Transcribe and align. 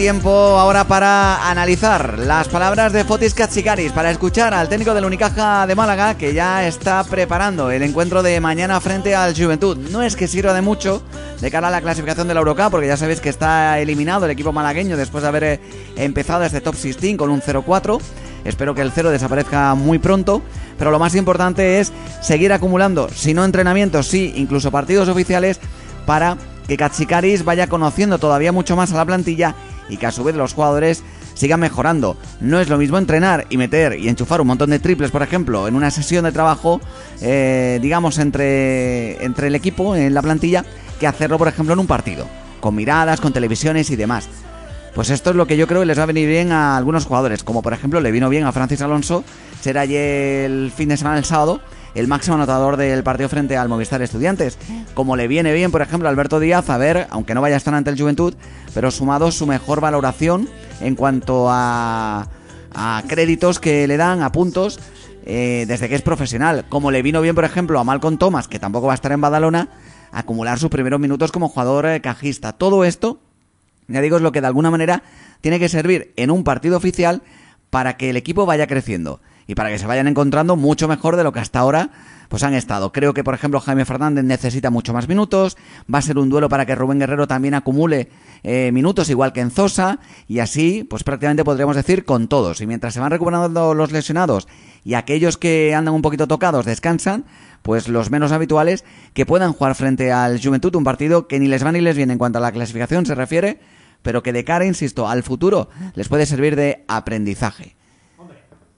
tiempo 0.00 0.30
ahora 0.30 0.84
para 0.84 1.50
analizar 1.50 2.18
las 2.18 2.48
palabras 2.48 2.90
de 2.90 3.04
Fotis 3.04 3.34
Katsikaris, 3.34 3.92
para 3.92 4.10
escuchar 4.10 4.54
al 4.54 4.66
técnico 4.66 4.94
del 4.94 5.04
Unicaja 5.04 5.66
de 5.66 5.74
Málaga 5.74 6.16
que 6.16 6.32
ya 6.32 6.66
está 6.66 7.04
preparando 7.04 7.70
el 7.70 7.82
encuentro 7.82 8.22
de 8.22 8.40
mañana 8.40 8.80
frente 8.80 9.14
al 9.14 9.36
Juventud. 9.36 9.76
No 9.76 10.02
es 10.02 10.16
que 10.16 10.26
sirva 10.26 10.54
de 10.54 10.62
mucho 10.62 11.02
de 11.42 11.50
cara 11.50 11.68
a 11.68 11.70
la 11.70 11.82
clasificación 11.82 12.28
de 12.28 12.32
la 12.32 12.40
Eurocup, 12.40 12.70
porque 12.70 12.86
ya 12.86 12.96
sabéis 12.96 13.20
que 13.20 13.28
está 13.28 13.78
eliminado 13.78 14.24
el 14.24 14.30
equipo 14.30 14.54
malagueño 14.54 14.96
después 14.96 15.20
de 15.20 15.28
haber 15.28 15.44
eh, 15.44 15.60
empezado 15.96 16.44
este 16.44 16.62
top 16.62 16.76
16 16.76 17.18
con 17.18 17.28
un 17.28 17.42
0-4. 17.42 18.00
Espero 18.46 18.74
que 18.74 18.80
el 18.80 18.92
0 18.92 19.10
desaparezca 19.10 19.74
muy 19.74 19.98
pronto, 19.98 20.40
pero 20.78 20.90
lo 20.90 20.98
más 20.98 21.14
importante 21.14 21.78
es 21.78 21.92
seguir 22.22 22.54
acumulando, 22.54 23.10
si 23.10 23.34
no 23.34 23.44
entrenamientos, 23.44 24.06
sí, 24.06 24.32
incluso 24.36 24.70
partidos 24.70 25.10
oficiales 25.10 25.60
para 26.06 26.38
que 26.70 26.76
Katsikaris 26.76 27.44
vaya 27.44 27.66
conociendo 27.66 28.18
todavía 28.18 28.52
mucho 28.52 28.76
más 28.76 28.92
a 28.92 28.96
la 28.96 29.04
plantilla 29.04 29.56
y 29.88 29.96
que 29.96 30.06
a 30.06 30.12
su 30.12 30.22
vez 30.22 30.36
los 30.36 30.54
jugadores 30.54 31.02
sigan 31.34 31.58
mejorando. 31.58 32.16
No 32.40 32.60
es 32.60 32.68
lo 32.68 32.78
mismo 32.78 32.96
entrenar 32.96 33.44
y 33.50 33.56
meter 33.56 33.98
y 33.98 34.08
enchufar 34.08 34.40
un 34.40 34.46
montón 34.46 34.70
de 34.70 34.78
triples, 34.78 35.10
por 35.10 35.24
ejemplo, 35.24 35.66
en 35.66 35.74
una 35.74 35.90
sesión 35.90 36.22
de 36.26 36.30
trabajo, 36.30 36.80
eh, 37.22 37.80
digamos, 37.82 38.18
entre, 38.18 39.20
entre 39.24 39.48
el 39.48 39.56
equipo, 39.56 39.96
en 39.96 40.14
la 40.14 40.22
plantilla, 40.22 40.64
que 41.00 41.08
hacerlo, 41.08 41.38
por 41.38 41.48
ejemplo, 41.48 41.72
en 41.72 41.80
un 41.80 41.88
partido, 41.88 42.28
con 42.60 42.76
miradas, 42.76 43.20
con 43.20 43.32
televisiones 43.32 43.90
y 43.90 43.96
demás. 43.96 44.28
Pues 44.94 45.10
esto 45.10 45.30
es 45.30 45.36
lo 45.36 45.48
que 45.48 45.56
yo 45.56 45.66
creo 45.66 45.80
que 45.80 45.86
les 45.86 45.98
va 45.98 46.04
a 46.04 46.06
venir 46.06 46.28
bien 46.28 46.52
a 46.52 46.76
algunos 46.76 47.04
jugadores, 47.04 47.42
como 47.42 47.62
por 47.62 47.72
ejemplo 47.72 48.00
le 48.00 48.12
vino 48.12 48.28
bien 48.28 48.44
a 48.44 48.52
Francis 48.52 48.80
Alonso 48.80 49.24
ser 49.60 49.76
allí 49.76 49.96
el 49.96 50.72
fin 50.72 50.88
de 50.88 50.96
semana, 50.96 51.18
el 51.18 51.24
sábado, 51.24 51.60
el 51.94 52.08
máximo 52.08 52.36
anotador 52.36 52.76
del 52.76 53.02
partido 53.02 53.28
frente 53.28 53.56
al 53.56 53.68
Movistar 53.68 54.02
Estudiantes. 54.02 54.58
Como 54.94 55.16
le 55.16 55.28
viene 55.28 55.52
bien, 55.52 55.70
por 55.70 55.82
ejemplo, 55.82 56.08
Alberto 56.08 56.40
Díaz, 56.40 56.70
a 56.70 56.78
ver, 56.78 57.06
aunque 57.10 57.34
no 57.34 57.40
vaya 57.40 57.56
a 57.56 57.58
estar 57.58 57.74
ante 57.74 57.90
el 57.90 58.00
Juventud, 58.00 58.34
pero 58.74 58.90
sumado 58.90 59.30
su 59.32 59.46
mejor 59.46 59.80
valoración 59.80 60.48
en 60.80 60.94
cuanto 60.94 61.48
a, 61.50 62.28
a 62.72 63.02
créditos 63.08 63.58
que 63.58 63.86
le 63.86 63.96
dan, 63.96 64.22
a 64.22 64.32
puntos, 64.32 64.78
eh, 65.24 65.64
desde 65.68 65.88
que 65.88 65.94
es 65.94 66.02
profesional. 66.02 66.64
Como 66.68 66.90
le 66.90 67.02
vino 67.02 67.20
bien, 67.20 67.34
por 67.34 67.44
ejemplo, 67.44 67.78
a 67.78 67.84
Malcolm 67.84 68.18
Thomas, 68.18 68.48
que 68.48 68.58
tampoco 68.58 68.86
va 68.86 68.94
a 68.94 68.94
estar 68.94 69.12
en 69.12 69.20
Badalona, 69.20 69.68
acumular 70.12 70.58
sus 70.58 70.70
primeros 70.70 71.00
minutos 71.00 71.32
como 71.32 71.48
jugador 71.48 71.86
eh, 71.86 72.00
cajista. 72.00 72.52
Todo 72.52 72.84
esto, 72.84 73.18
ya 73.88 74.00
digo, 74.00 74.16
es 74.16 74.22
lo 74.22 74.32
que 74.32 74.40
de 74.40 74.46
alguna 74.46 74.70
manera 74.70 75.02
tiene 75.40 75.58
que 75.58 75.68
servir 75.68 76.12
en 76.16 76.30
un 76.30 76.44
partido 76.44 76.76
oficial 76.76 77.22
para 77.70 77.96
que 77.96 78.10
el 78.10 78.16
equipo 78.16 78.46
vaya 78.46 78.66
creciendo 78.66 79.20
y 79.50 79.56
para 79.56 79.68
que 79.68 79.80
se 79.80 79.86
vayan 79.88 80.06
encontrando 80.06 80.54
mucho 80.54 80.86
mejor 80.86 81.16
de 81.16 81.24
lo 81.24 81.32
que 81.32 81.40
hasta 81.40 81.58
ahora 81.58 81.90
pues 82.28 82.44
han 82.44 82.54
estado. 82.54 82.92
Creo 82.92 83.14
que, 83.14 83.24
por 83.24 83.34
ejemplo, 83.34 83.58
Jaime 83.58 83.84
Fernández 83.84 84.22
necesita 84.22 84.70
mucho 84.70 84.92
más 84.92 85.08
minutos. 85.08 85.56
Va 85.92 85.98
a 85.98 86.02
ser 86.02 86.18
un 86.18 86.28
duelo 86.28 86.48
para 86.48 86.66
que 86.66 86.76
Rubén 86.76 87.00
Guerrero 87.00 87.26
también 87.26 87.54
acumule 87.54 88.08
eh, 88.44 88.70
minutos, 88.72 89.10
igual 89.10 89.32
que 89.32 89.40
en 89.40 89.50
Zosa. 89.50 89.98
Y 90.28 90.38
así, 90.38 90.86
pues 90.88 91.02
prácticamente 91.02 91.42
podríamos 91.42 91.74
decir 91.74 92.04
con 92.04 92.28
todos. 92.28 92.60
Y 92.60 92.68
mientras 92.68 92.94
se 92.94 93.00
van 93.00 93.10
recuperando 93.10 93.74
los 93.74 93.90
lesionados 93.90 94.46
y 94.84 94.94
aquellos 94.94 95.36
que 95.36 95.74
andan 95.74 95.94
un 95.94 96.02
poquito 96.02 96.28
tocados 96.28 96.64
descansan, 96.64 97.24
pues 97.62 97.88
los 97.88 98.12
menos 98.12 98.30
habituales 98.30 98.84
que 99.14 99.26
puedan 99.26 99.52
jugar 99.52 99.74
frente 99.74 100.12
al 100.12 100.40
Juventud, 100.40 100.76
un 100.76 100.84
partido 100.84 101.26
que 101.26 101.40
ni 101.40 101.48
les 101.48 101.66
va 101.66 101.72
ni 101.72 101.80
les 101.80 101.96
viene 101.96 102.12
en 102.12 102.20
cuanto 102.20 102.38
a 102.38 102.42
la 102.42 102.52
clasificación 102.52 103.04
se 103.04 103.16
refiere, 103.16 103.58
pero 104.02 104.22
que 104.22 104.32
de 104.32 104.44
cara, 104.44 104.64
insisto, 104.64 105.08
al 105.08 105.24
futuro 105.24 105.70
les 105.96 106.06
puede 106.06 106.24
servir 106.26 106.54
de 106.54 106.84
aprendizaje. 106.86 107.79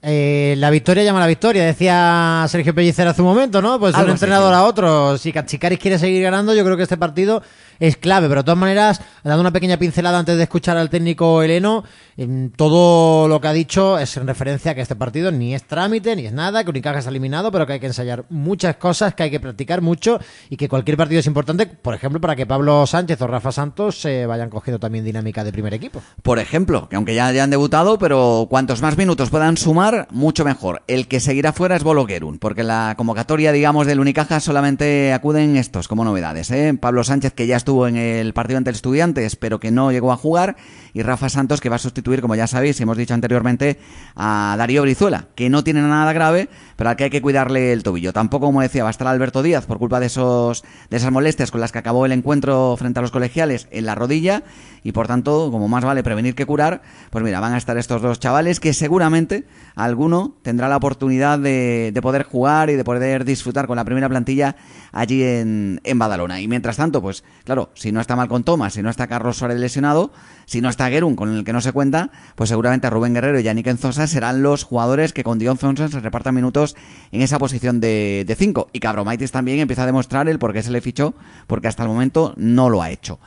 Eh, 0.05 0.55
la 0.57 0.69
victoria 0.69 1.01
llama 1.01 1.19
a 1.19 1.21
la 1.21 1.27
victoria, 1.27 1.63
decía 1.63 2.45
Sergio 2.49 2.75
Pellicer 2.75 3.07
hace 3.07 3.21
un 3.21 3.27
momento, 3.29 3.61
¿no? 3.61 3.79
Pues 3.79 3.95
de 3.95 4.03
un 4.03 4.09
entrenador 4.09 4.53
sí. 4.53 4.59
a 4.59 4.63
otro. 4.63 5.17
Si 5.17 5.31
Cachicaris 5.31 5.79
quiere 5.79 5.97
seguir 5.97 6.21
ganando, 6.21 6.53
yo 6.53 6.65
creo 6.65 6.75
que 6.75 6.83
este 6.83 6.97
partido 6.97 7.41
es 7.79 7.97
clave. 7.97 8.27
Pero 8.27 8.41
de 8.41 8.45
todas 8.45 8.59
maneras, 8.59 9.01
dando 9.23 9.41
una 9.41 9.51
pequeña 9.51 9.77
pincelada 9.77 10.19
antes 10.19 10.37
de 10.37 10.43
escuchar 10.43 10.77
al 10.77 10.89
técnico 10.89 11.41
Heleno, 11.41 11.83
en 12.17 12.51
todo 12.51 13.27
lo 13.27 13.41
que 13.41 13.47
ha 13.47 13.53
dicho 13.53 13.97
es 13.97 14.15
en 14.17 14.27
referencia 14.27 14.71
a 14.71 14.75
que 14.75 14.81
este 14.81 14.95
partido 14.95 15.31
ni 15.31 15.55
es 15.55 15.63
trámite, 15.63 16.15
ni 16.15 16.25
es 16.25 16.33
nada, 16.33 16.63
que 16.63 16.69
Unicaja 16.69 16.99
está 16.99 17.09
eliminado, 17.09 17.51
pero 17.51 17.65
que 17.65 17.73
hay 17.73 17.79
que 17.79 17.87
ensayar 17.87 18.25
muchas 18.29 18.75
cosas, 18.77 19.15
que 19.15 19.23
hay 19.23 19.31
que 19.31 19.39
practicar 19.39 19.81
mucho 19.81 20.19
y 20.49 20.57
que 20.57 20.69
cualquier 20.69 20.97
partido 20.97 21.19
es 21.19 21.27
importante, 21.27 21.65
por 21.67 21.93
ejemplo, 21.93 22.21
para 22.21 22.35
que 22.35 22.45
Pablo 22.45 22.85
Sánchez 22.85 23.21
o 23.21 23.27
Rafa 23.27 23.51
Santos 23.51 23.99
se 23.99 24.25
vayan 24.25 24.49
cogiendo 24.49 24.79
también 24.79 25.05
dinámica 25.05 25.43
de 25.43 25.51
primer 25.51 25.73
equipo. 25.73 26.01
Por 26.21 26.39
ejemplo, 26.39 26.87
que 26.89 26.95
aunque 26.95 27.15
ya 27.15 27.27
hayan 27.27 27.49
debutado, 27.49 27.97
pero 27.97 28.47
cuantos 28.49 28.81
más 28.81 28.97
minutos 28.97 29.29
puedan 29.29 29.57
sumar, 29.57 30.07
mucho 30.11 30.45
mejor. 30.45 30.83
El 30.87 31.07
que 31.07 31.19
seguirá 31.19 31.53
fuera 31.53 31.75
es 31.75 31.83
Bolo 31.83 32.05
Gerun, 32.05 32.39
porque 32.39 32.63
la 32.63 32.93
convocatoria, 32.97 33.51
digamos, 33.51 33.87
del 33.87 33.99
Unicaja 33.99 34.39
solamente 34.39 35.13
acuden 35.13 35.57
estos 35.57 35.87
como 35.87 36.03
novedades. 36.03 36.51
¿eh? 36.51 36.77
Pablo 36.79 37.03
Sánchez, 37.03 37.33
que 37.33 37.47
ya 37.47 37.57
estuvo 37.63 37.87
en 37.87 37.95
el 37.95 38.33
partido 38.33 38.57
ante 38.57 38.71
el 38.71 38.75
Estudiantes, 38.75 39.37
pero 39.37 39.57
que 39.57 39.71
no 39.71 39.91
llegó 39.93 40.11
a 40.11 40.17
jugar, 40.17 40.57
y 40.93 41.01
Rafa 41.01 41.29
Santos, 41.29 41.61
que 41.61 41.69
va 41.69 41.77
a 41.77 41.79
sustituir, 41.79 42.19
como 42.19 42.35
ya 42.35 42.45
sabéis, 42.45 42.79
hemos 42.81 42.97
dicho 42.97 43.13
anteriormente, 43.13 43.79
a 44.15 44.55
Darío 44.57 44.81
Brizuela, 44.81 45.27
que 45.33 45.49
no 45.49 45.63
tiene 45.63 45.81
nada 45.81 46.11
grave, 46.11 46.49
pero 46.75 46.89
al 46.89 46.97
que 46.97 47.05
hay 47.05 47.09
que 47.09 47.21
cuidarle 47.21 47.71
el 47.71 47.83
tobillo. 47.83 48.11
Tampoco, 48.11 48.47
como 48.47 48.61
decía, 48.61 48.83
va 48.83 48.89
a 48.89 48.91
estar 48.91 49.07
Alberto 49.07 49.41
Díaz 49.41 49.65
por 49.65 49.79
culpa 49.79 50.01
de, 50.01 50.07
esos, 50.07 50.65
de 50.89 50.97
esas 50.97 51.11
molestias 51.11 51.51
con 51.51 51.61
las 51.61 51.71
que 51.71 51.79
acabó 51.79 52.05
el 52.05 52.11
encuentro 52.11 52.75
frente 52.77 52.99
a 52.99 53.01
los 53.01 53.11
colegiales 53.11 53.67
en 53.71 53.85
la 53.85 53.95
rodilla, 53.95 54.43
y 54.83 54.91
por 54.91 55.07
tanto, 55.07 55.49
como 55.51 55.69
más 55.69 55.85
vale 55.85 56.03
prevenir 56.03 56.35
que 56.35 56.45
curar, 56.45 56.81
pues 57.11 57.23
mira, 57.23 57.39
van 57.39 57.53
a 57.53 57.57
estar 57.57 57.77
estos 57.77 58.01
dos 58.01 58.19
chavales 58.19 58.59
que 58.59 58.73
seguramente 58.73 59.45
alguno 59.75 60.35
tendrá 60.41 60.67
la 60.67 60.75
oportunidad 60.75 61.39
de, 61.39 61.91
de 61.93 62.01
poder 62.01 62.23
jugar 62.23 62.69
y 62.69 62.75
de 62.75 62.83
poder 62.83 63.23
disfrutar 63.23 63.67
con 63.67 63.77
la 63.77 63.85
primera 63.85 64.09
plantilla 64.09 64.57
allí 64.91 65.23
en, 65.23 65.79
en 65.85 65.99
Badalona. 65.99 66.41
Y 66.41 66.49
mientras 66.49 66.75
tanto, 66.75 67.01
pues 67.01 67.23
claro, 67.45 67.52
si 67.73 67.91
no 67.91 68.01
está 68.01 68.15
mal 68.15 68.27
con 68.27 68.43
Thomas, 68.43 68.73
si 68.73 68.81
no 68.81 68.89
está 68.89 69.07
Carlos 69.07 69.37
Suárez 69.37 69.59
lesionado, 69.59 70.11
si 70.45 70.61
no 70.61 70.69
está 70.69 70.89
Gerun, 70.89 71.15
con 71.15 71.33
el 71.35 71.43
que 71.43 71.53
no 71.53 71.61
se 71.61 71.71
cuenta, 71.71 72.11
pues 72.35 72.49
seguramente 72.49 72.89
Rubén 72.89 73.13
Guerrero 73.13 73.39
y 73.39 73.43
Yannick 73.43 73.67
Enzosa 73.67 74.07
serán 74.07 74.43
los 74.43 74.63
jugadores 74.63 75.13
que 75.13 75.23
con 75.23 75.39
Dion 75.39 75.57
Thompson 75.57 75.89
se 75.89 75.99
repartan 75.99 76.35
minutos 76.35 76.75
en 77.11 77.21
esa 77.21 77.39
posición 77.39 77.79
de 77.79 78.35
5. 78.37 78.69
Y 78.73 78.79
Cabromaitis 78.79 79.31
también 79.31 79.59
empieza 79.59 79.83
a 79.83 79.87
demostrar 79.87 80.27
el 80.27 80.39
por 80.39 80.53
qué 80.53 80.63
se 80.63 80.71
le 80.71 80.81
fichó, 80.81 81.13
porque 81.47 81.67
hasta 81.67 81.83
el 81.83 81.89
momento 81.89 82.33
no 82.37 82.69
lo 82.69 82.81
ha 82.81 82.89
hecho. 82.89 83.19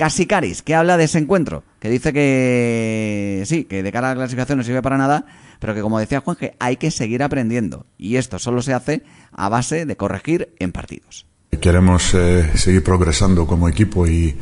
Casicaris, 0.00 0.62
que 0.62 0.74
habla 0.74 0.96
de 0.96 1.04
ese 1.04 1.18
encuentro, 1.18 1.62
que 1.78 1.90
dice 1.90 2.14
que 2.14 3.42
sí, 3.44 3.64
que 3.64 3.82
de 3.82 3.92
cara 3.92 4.08
a 4.08 4.14
la 4.14 4.20
clasificación 4.20 4.56
no 4.56 4.64
sirve 4.64 4.80
para 4.80 4.96
nada, 4.96 5.26
pero 5.58 5.74
que 5.74 5.82
como 5.82 5.98
decía 5.98 6.22
Juanje, 6.22 6.54
hay 6.58 6.78
que 6.78 6.90
seguir 6.90 7.22
aprendiendo. 7.22 7.84
Y 7.98 8.16
esto 8.16 8.38
solo 8.38 8.62
se 8.62 8.72
hace 8.72 9.02
a 9.30 9.50
base 9.50 9.84
de 9.84 9.96
corregir 9.98 10.54
en 10.58 10.72
partidos. 10.72 11.26
Queremos 11.60 12.14
eh, 12.14 12.50
seguir 12.54 12.82
progresando 12.82 13.46
como 13.46 13.68
equipo 13.68 14.06
y 14.06 14.34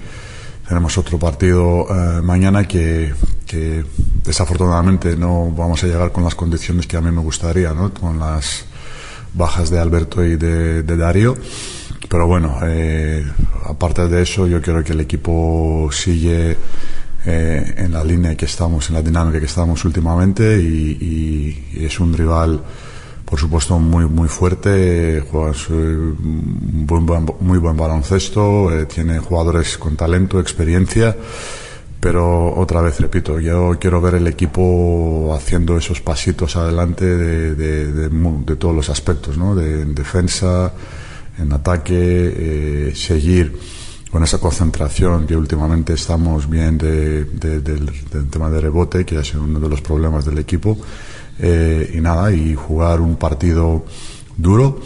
tenemos 0.69 0.97
otro 0.99 1.19
partido 1.19 1.87
eh, 1.91 2.23
mañana 2.23 2.69
que, 2.69 3.13
que, 3.47 3.85
desafortunadamente 4.23 5.17
no 5.17 5.51
vamos 5.51 5.83
a 5.83 5.87
llegar 5.87 6.13
con 6.13 6.23
las 6.23 6.35
condiciones 6.35 6.87
que 6.87 6.97
a 6.97 7.01
mí 7.01 7.11
me 7.11 7.23
gustaría, 7.23 7.73
¿no? 7.73 7.93
con 7.93 8.19
las 8.19 8.67
bajas 9.35 9.71
de 9.71 9.81
Alberto 9.81 10.23
y 10.25 10.37
de, 10.37 10.83
de 10.83 10.97
Darío. 10.97 11.37
Pero 12.09 12.27
bueno, 12.27 12.59
eh, 12.63 13.27
aparte 13.67 14.09
de 14.09 14.23
eso, 14.23 14.47
yo 14.47 14.63
quiero 14.63 14.85
que 14.85 14.93
el 14.93 15.01
equipo 15.01 15.89
sigue 15.91 16.57
eh, 17.27 17.75
en 17.77 17.93
la 17.93 18.05
línea 18.05 18.37
que 18.37 18.45
estamos, 18.45 18.89
en 18.91 18.95
la 18.95 19.03
dinámica 19.03 19.41
que 19.41 19.47
estamos 19.47 19.85
últimamente 19.85 20.61
y, 20.63 20.97
y, 21.01 21.81
y 21.81 21.85
es 21.85 21.99
un 21.99 22.15
rival 22.15 22.63
por 23.29 23.39
supuesto 23.39 23.79
muy 23.79 24.07
muy 24.07 24.29
fuerte, 24.29 25.23
juega 25.31 25.53
buen, 26.19 27.05
buen, 27.05 27.27
muy 27.41 27.59
buen 27.59 27.77
baloncesto, 27.77 28.73
eh, 28.73 28.87
tiene 28.87 29.19
jugadores 29.19 29.77
con 29.77 29.97
talento, 29.97 30.41
experiencia, 30.41 31.15
pero 32.01 32.55
otra 32.55 32.81
vez 32.81 32.99
repito, 33.01 33.39
yo 33.39 33.77
quiero 33.79 34.01
ver 34.01 34.15
el 34.15 34.27
equipo 34.27 35.35
haciendo 35.37 35.77
esos 35.77 36.01
pasitos 36.01 36.57
adelante 36.57 37.05
de, 37.05 37.55
de, 37.55 38.09
de, 38.09 38.57
todos 38.57 38.75
los 38.75 38.89
aspectos, 38.89 39.37
¿no? 39.37 39.55
de 39.55 39.83
en 39.83 39.95
defensa, 39.95 40.73
en 41.39 41.53
ataque, 41.53 41.95
eh, 41.97 42.93
seguir 42.95 43.59
con 44.11 44.23
esa 44.23 44.39
concentración 44.39 45.27
que 45.27 45.37
últimamente 45.37 45.93
estamos 45.93 46.49
bien 46.49 46.79
de, 46.79 47.25
del 47.25 48.31
tema 48.31 48.49
de 48.49 48.61
rebote, 48.61 49.05
que 49.05 49.19
ha 49.19 49.25
sido 49.25 49.43
uno 49.43 49.61
de 49.61 49.69
los 49.69 49.83
problemas 49.83 50.25
del 50.25 50.39
equipo. 50.39 50.79
Eh, 51.41 51.93
y 51.95 52.01
nada, 52.01 52.33
y 52.33 52.55
jugar 52.55 53.01
un 53.01 53.17
partido 53.17 53.85
duro. 54.37 54.81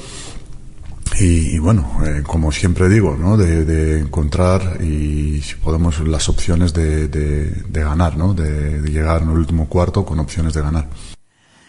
Y, 1.18 1.54
y 1.54 1.58
bueno, 1.58 1.98
eh, 2.06 2.22
como 2.22 2.52
siempre 2.52 2.88
digo, 2.88 3.16
¿no? 3.16 3.36
De, 3.36 3.64
de, 3.64 4.00
encontrar 4.00 4.82
y 4.82 5.40
si 5.42 5.56
podemos 5.56 6.00
las 6.00 6.28
opciones 6.28 6.72
de, 6.72 7.08
de, 7.08 7.50
de 7.50 7.84
ganar, 7.84 8.16
¿no? 8.16 8.32
De, 8.34 8.80
llegar 8.90 9.22
en 9.22 9.30
el 9.30 9.36
último 9.36 9.68
cuarto 9.68 10.04
con 10.04 10.18
opciones 10.18 10.54
de 10.54 10.62
ganar. 10.62 10.88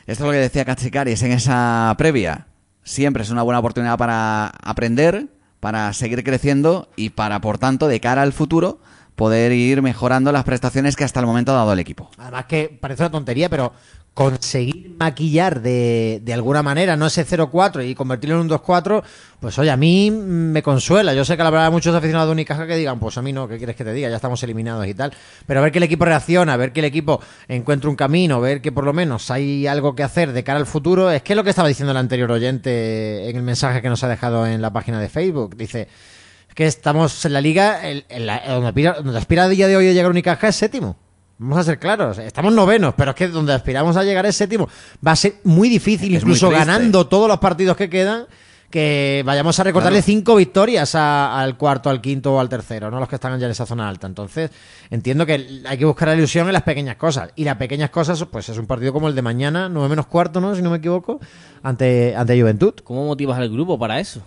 Esto 0.05 0.23
es 0.23 0.27
lo 0.27 0.31
que 0.31 0.37
decía 0.37 0.65
Cachicaris 0.65 1.23
en 1.23 1.33
esa 1.33 1.93
previa. 1.97 2.47
Siempre 2.83 3.23
es 3.23 3.29
una 3.29 3.43
buena 3.43 3.59
oportunidad 3.59 3.97
para 3.97 4.47
aprender, 4.47 5.27
para 5.59 5.91
seguir 5.93 6.23
creciendo 6.23 6.89
y 6.95 7.11
para, 7.11 7.39
por 7.39 7.57
tanto, 7.57 7.87
de 7.87 7.99
cara 7.99 8.21
al 8.21 8.33
futuro, 8.33 8.79
poder 9.15 9.51
ir 9.51 9.81
mejorando 9.81 10.31
las 10.31 10.43
prestaciones 10.43 10.95
que 10.95 11.03
hasta 11.03 11.19
el 11.19 11.25
momento 11.25 11.51
ha 11.51 11.55
dado 11.55 11.73
el 11.73 11.79
equipo. 11.79 12.09
Además 12.17 12.45
que 12.45 12.77
parece 12.81 13.03
una 13.03 13.11
tontería, 13.11 13.49
pero 13.49 13.73
conseguir 14.13 14.95
maquillar 14.99 15.61
de, 15.61 16.21
de 16.23 16.33
alguna 16.33 16.61
manera, 16.61 16.95
no 16.95 17.07
ese 17.07 17.25
0-4 17.25 17.83
y 17.87 17.95
convertirlo 17.95 18.35
en 18.35 18.41
un 18.41 18.49
2-4, 18.49 19.01
pues 19.39 19.57
oye, 19.57 19.71
a 19.71 19.77
mí 19.77 20.11
me 20.11 20.61
consuela. 20.61 21.15
Yo 21.15 21.25
sé 21.25 21.35
que 21.35 21.41
habrá 21.41 21.69
muchos 21.71 21.95
aficionados 21.95 22.27
de 22.29 22.33
Unicaja 22.33 22.67
que 22.67 22.75
digan, 22.75 22.99
pues 22.99 23.17
a 23.17 23.23
mí 23.23 23.33
no, 23.33 23.47
¿qué 23.47 23.57
quieres 23.57 23.75
que 23.75 23.83
te 23.83 23.91
diga? 23.91 24.09
Ya 24.09 24.15
estamos 24.17 24.41
eliminados 24.43 24.85
y 24.85 24.93
tal. 24.93 25.13
Pero 25.47 25.59
a 25.59 25.63
ver 25.63 25.71
que 25.71 25.79
el 25.79 25.83
equipo 25.85 26.05
reacciona, 26.05 26.53
a 26.53 26.57
ver 26.57 26.71
que 26.73 26.81
el 26.81 26.85
equipo 26.85 27.21
encuentra 27.47 27.89
un 27.89 27.95
camino, 27.95 28.39
ver 28.39 28.61
que 28.61 28.71
por 28.71 28.85
lo 28.85 28.93
menos 28.93 29.31
hay 29.31 29.65
algo 29.65 29.95
que 29.95 30.03
hacer 30.03 30.31
de 30.31 30.43
cara 30.43 30.59
al 30.59 30.67
futuro. 30.67 31.09
Es 31.09 31.23
que 31.23 31.33
lo 31.33 31.43
que 31.43 31.49
estaba 31.49 31.67
diciendo 31.67 31.91
el 31.91 31.97
anterior 31.97 32.31
oyente 32.31 33.29
en 33.29 33.35
el 33.35 33.41
mensaje 33.43 33.81
que 33.81 33.89
nos 33.89 34.03
ha 34.03 34.07
dejado 34.09 34.45
en 34.45 34.61
la 34.61 34.71
página 34.71 34.99
de 34.99 35.09
Facebook. 35.09 35.55
Dice 35.57 35.87
que 36.53 36.67
estamos 36.67 37.25
en 37.25 37.33
la 37.33 37.41
liga, 37.41 37.79
en 37.89 38.25
la- 38.27 38.43
donde, 38.47 38.67
aspira, 38.67 38.93
donde 39.01 39.17
aspira 39.17 39.45
a 39.45 39.49
día 39.49 39.67
de 39.67 39.75
hoy 39.75 39.89
a 39.89 39.91
llegar 39.91 40.11
Unicaja 40.11 40.49
es 40.49 40.55
séptimo. 40.55 40.97
Vamos 41.39 41.57
a 41.57 41.63
ser 41.63 41.79
claros, 41.79 42.17
estamos 42.19 42.53
novenos, 42.53 42.93
pero 42.95 43.11
es 43.11 43.15
que 43.17 43.27
donde 43.27 43.53
aspiramos 43.53 43.97
a 43.97 44.03
llegar 44.03 44.25
es 44.25 44.35
séptimo. 44.35 44.69
Va 45.05 45.11
a 45.11 45.15
ser 45.15 45.35
muy 45.43 45.67
difícil, 45.67 46.15
Es 46.15 46.21
incluso 46.21 46.49
ganando 46.49 47.07
todos 47.07 47.27
los 47.27 47.39
partidos 47.39 47.75
que 47.75 47.89
quedan, 47.89 48.27
que 48.69 49.21
vayamos 49.25 49.59
a 49.59 49.63
recordarle 49.63 49.99
Claro. 49.99 50.05
cinco 50.05 50.35
victorias 50.35 50.95
a- 50.95 51.39
al 51.41 51.57
cuarto, 51.57 51.89
al 51.89 52.01
quinto 52.01 52.33
o 52.33 52.39
al 52.39 52.49
tercero, 52.49 52.89
no 52.89 52.99
los 52.99 53.07
que 53.09 53.15
están 53.15 53.37
ya 53.39 53.45
en 53.45 53.51
esa 53.51 53.65
zona 53.65 53.87
alta. 53.89 54.07
Entonces, 54.07 54.51
entiendo 54.89 55.25
que 55.25 55.61
hay 55.67 55.77
que 55.77 55.85
buscar 55.85 56.07
la 56.07 56.15
ilusión 56.15 56.47
en 56.47 56.53
las 56.53 56.63
pequeñas 56.63 56.95
cosas. 56.95 57.29
Y 57.35 57.43
las 57.43 57.57
pequeñas 57.57 57.89
cosas, 57.89 58.23
pues 58.31 58.47
es 58.49 58.57
un 58.57 58.65
partido 58.65 58.93
como 58.93 59.07
el 59.09 59.15
de 59.15 59.21
mañana, 59.21 59.69
9 59.69 59.89
menos 59.89 60.07
cuarto, 60.07 60.39
¿no? 60.41 60.55
Si 60.55 60.61
no 60.61 60.69
me 60.71 60.77
equivoco, 60.77 61.19
ante, 61.61 62.15
ante 62.15 62.39
Juventud. 62.39 62.73
¿Cómo 62.83 63.05
motivas 63.05 63.37
al 63.37 63.49
grupo 63.49 63.77
para 63.77 63.99
eso? 63.99 64.21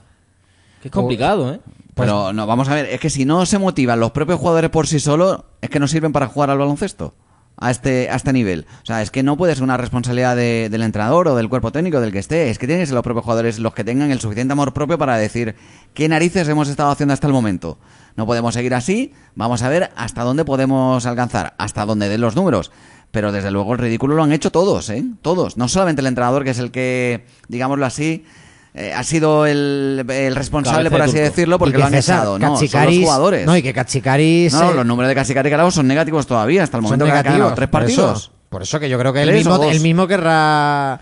Que 0.82 0.88
es 0.88 0.92
complicado, 0.92 1.52
¿eh? 1.54 1.60
Pero 1.96 2.32
no, 2.32 2.46
vamos 2.46 2.68
a 2.68 2.74
ver, 2.74 2.86
es 2.86 3.00
que 3.00 3.10
si 3.10 3.24
no 3.24 3.46
se 3.46 3.58
motivan 3.58 3.98
los 4.00 4.10
propios 4.10 4.38
jugadores 4.38 4.70
por 4.70 4.86
sí 4.86 5.00
solos, 5.00 5.44
es 5.62 5.70
que 5.70 5.80
no 5.80 5.88
sirven 5.88 6.12
para 6.12 6.26
jugar 6.28 6.50
al 6.50 6.58
baloncesto 6.58 7.14
a 7.58 7.70
este, 7.70 8.10
a 8.10 8.16
este 8.16 8.34
nivel. 8.34 8.66
O 8.82 8.86
sea, 8.86 9.00
es 9.00 9.10
que 9.10 9.22
no 9.22 9.38
puede 9.38 9.54
ser 9.54 9.64
una 9.64 9.78
responsabilidad 9.78 10.36
de- 10.36 10.68
del 10.70 10.82
entrenador 10.82 11.26
o 11.28 11.34
del 11.36 11.48
cuerpo 11.48 11.72
técnico, 11.72 12.00
del 12.02 12.12
que 12.12 12.18
esté. 12.18 12.50
Es 12.50 12.58
que 12.58 12.66
tienen 12.66 12.82
que 12.82 12.86
ser 12.88 12.94
los 12.94 13.02
propios 13.02 13.24
jugadores 13.24 13.58
los 13.58 13.72
que 13.72 13.82
tengan 13.82 14.10
el 14.10 14.20
suficiente 14.20 14.52
amor 14.52 14.74
propio 14.74 14.98
para 14.98 15.16
decir 15.16 15.56
qué 15.94 16.06
narices 16.06 16.46
hemos 16.48 16.68
estado 16.68 16.90
haciendo 16.90 17.14
hasta 17.14 17.26
el 17.28 17.32
momento. 17.32 17.78
No 18.14 18.26
podemos 18.26 18.52
seguir 18.52 18.74
así, 18.74 19.14
vamos 19.34 19.62
a 19.62 19.70
ver 19.70 19.90
hasta 19.96 20.22
dónde 20.22 20.44
podemos 20.44 21.06
alcanzar, 21.06 21.54
hasta 21.56 21.86
dónde 21.86 22.10
den 22.10 22.20
los 22.20 22.36
números. 22.36 22.72
Pero 23.10 23.32
desde 23.32 23.50
luego 23.50 23.72
el 23.72 23.78
ridículo 23.78 24.16
lo 24.16 24.22
han 24.22 24.32
hecho 24.32 24.52
todos, 24.52 24.90
¿eh? 24.90 25.02
Todos. 25.22 25.56
No 25.56 25.68
solamente 25.68 26.00
el 26.02 26.08
entrenador, 26.08 26.44
que 26.44 26.50
es 26.50 26.58
el 26.58 26.70
que, 26.70 27.24
digámoslo 27.48 27.86
así, 27.86 28.26
eh, 28.76 28.92
ha 28.94 29.02
sido 29.02 29.46
el, 29.46 30.04
el 30.08 30.36
responsable, 30.36 30.90
por 30.90 31.00
así 31.02 31.12
turco. 31.12 31.24
decirlo, 31.24 31.58
porque 31.58 31.72
que 31.72 31.78
lo 31.78 31.86
han 31.86 31.94
echado. 31.94 32.38
No, 32.38 32.56
son 32.56 32.84
los 32.84 32.94
jugadores. 32.98 33.46
No, 33.46 33.56
y 33.56 33.62
que 33.62 33.72
Cachicaris... 33.72 34.52
No, 34.52 34.70
eh, 34.70 34.74
los 34.74 34.84
números 34.86 35.08
de 35.08 35.14
Casicari 35.14 35.48
Calao 35.50 35.70
son 35.70 35.86
negativos 35.88 36.26
todavía, 36.26 36.62
hasta 36.62 36.76
el 36.76 36.82
momento 36.82 37.04
que 37.06 37.10
ha 37.10 37.22
ganado 37.22 37.54
tres 37.54 37.68
por 37.68 37.82
eso- 37.84 38.02
partidos. 38.02 38.30
Por 38.48 38.62
eso, 38.62 38.78
que 38.78 38.88
yo 38.88 38.96
creo 38.98 39.12
que 39.12 39.22
él 39.22 39.28
Tres 39.28 39.44
mismo, 39.44 39.64
él 39.64 39.80
mismo 39.80 40.06
querrá. 40.06 41.00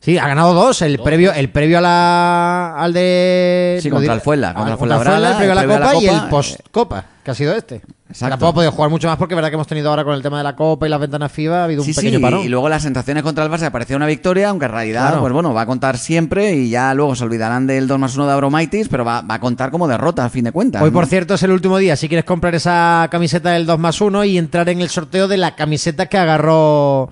Sí, 0.00 0.16
ha 0.16 0.28
ganado 0.28 0.54
dos. 0.54 0.80
El 0.82 0.98
previo, 1.00 1.32
el 1.32 1.48
previo 1.50 1.78
a 1.78 1.80
la, 1.80 2.74
al 2.78 2.92
de. 2.92 3.80
Sí, 3.82 3.90
contra 3.90 4.12
diré- 4.12 4.16
el 4.16 4.20
Fuenla, 4.20 4.54
contra 4.54 4.72
el 4.74 4.78
contra 4.78 4.96
el 4.98 5.02
Fuenlabrada, 5.02 5.30
el 5.32 5.36
previo 5.36 5.52
a 5.52 5.54
la 5.56 5.60
el 5.62 5.66
previo 5.66 5.76
a 5.76 5.86
la 5.86 5.92
Copa 5.92 6.04
y 6.04 6.06
el 6.08 6.28
post-Copa, 6.30 7.04
que 7.24 7.30
ha 7.30 7.34
sido 7.34 7.54
este. 7.56 7.82
Tampoco 8.18 8.46
ha 8.48 8.54
podido 8.54 8.72
jugar 8.72 8.90
mucho 8.90 9.08
más 9.08 9.16
porque 9.16 9.34
es 9.34 9.36
verdad 9.36 9.48
que 9.50 9.54
hemos 9.54 9.66
tenido 9.66 9.90
ahora 9.90 10.04
con 10.04 10.14
el 10.14 10.22
tema 10.22 10.38
de 10.38 10.44
la 10.44 10.54
Copa 10.54 10.86
y 10.86 10.90
las 10.90 11.00
ventanas 11.00 11.32
FIBA 11.32 11.60
ha 11.60 11.64
habido 11.64 11.82
un 11.82 11.88
pequeño 11.92 12.18
sí, 12.18 12.22
parón. 12.22 12.40
y 12.44 12.48
luego 12.48 12.68
las 12.68 12.82
sensaciones 12.82 13.22
contra 13.22 13.44
el 13.44 13.50
Barça 13.50 13.70
parecía 13.70 13.96
una 13.96 14.06
victoria, 14.06 14.50
aunque 14.50 14.66
en 14.66 14.72
realidad, 14.72 15.06
Claro. 15.08 15.20
pues 15.20 15.32
bueno, 15.32 15.52
va 15.52 15.62
a 15.62 15.66
contar 15.66 15.98
siempre 15.98 16.54
y 16.54 16.70
ya 16.70 16.94
luego 16.94 17.16
se 17.16 17.24
olvidarán 17.24 17.66
del 17.66 17.86
2 17.88 17.98
más 17.98 18.14
1 18.14 18.26
de 18.26 18.32
Abromaitis, 18.32 18.88
pero 18.88 19.04
va, 19.04 19.22
va 19.22 19.34
a 19.34 19.40
contar 19.40 19.70
como 19.70 19.88
derrota, 19.88 20.24
a 20.24 20.30
fin 20.30 20.44
de 20.44 20.52
cuentas. 20.52 20.80
Hoy, 20.82 20.90
¿no? 20.90 20.94
por 20.94 21.06
cierto, 21.06 21.34
es 21.34 21.42
el 21.42 21.50
último 21.50 21.76
día. 21.78 21.96
Si 21.96 22.08
quieres 22.08 22.24
comprar 22.24 22.54
esa 22.54 23.08
camiseta 23.10 23.50
del 23.50 23.66
2 23.66 23.78
más 23.78 24.00
1 24.00 24.24
y 24.24 24.38
entrar 24.38 24.68
en 24.68 24.80
el 24.80 24.88
sorteo 24.90 25.26
de 25.26 25.36
la 25.36 25.56
camiseta 25.56 26.06
que 26.06 26.16
agarró 26.18 27.10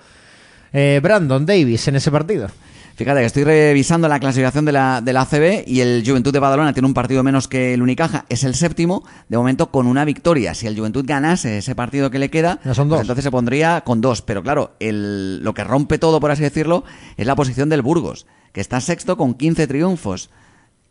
eh, 0.72 1.00
Brandon 1.02 1.44
Davis 1.44 1.88
en 1.88 1.96
ese 1.96 2.10
partido. 2.10 2.49
Fíjate 2.94 3.20
que 3.20 3.26
estoy 3.26 3.44
revisando 3.44 4.06
la 4.08 4.20
clasificación 4.20 4.64
de 4.64 4.72
la, 4.72 5.00
de 5.00 5.12
la 5.12 5.22
ACB 5.22 5.64
y 5.66 5.80
el 5.80 6.02
Juventud 6.06 6.32
de 6.32 6.38
Badalona 6.38 6.72
tiene 6.72 6.86
un 6.86 6.94
partido 6.94 7.22
menos 7.22 7.48
que 7.48 7.74
el 7.74 7.82
Unicaja, 7.82 8.26
es 8.28 8.44
el 8.44 8.54
séptimo, 8.54 9.04
de 9.28 9.38
momento 9.38 9.70
con 9.70 9.86
una 9.86 10.04
victoria. 10.04 10.54
Si 10.54 10.66
el 10.66 10.76
Juventud 10.76 11.04
ganase 11.06 11.58
ese 11.58 11.74
partido 11.74 12.10
que 12.10 12.18
le 12.18 12.30
queda, 12.30 12.60
pues 12.62 12.78
entonces 12.78 13.24
se 13.24 13.30
pondría 13.30 13.82
con 13.82 14.00
dos. 14.00 14.22
Pero 14.22 14.42
claro, 14.42 14.72
el, 14.78 15.42
lo 15.42 15.54
que 15.54 15.64
rompe 15.64 15.98
todo, 15.98 16.20
por 16.20 16.30
así 16.30 16.42
decirlo, 16.42 16.84
es 17.16 17.26
la 17.26 17.36
posición 17.36 17.68
del 17.68 17.82
Burgos, 17.82 18.26
que 18.52 18.60
está 18.60 18.80
sexto 18.80 19.16
con 19.16 19.34
15 19.34 19.66
triunfos 19.66 20.30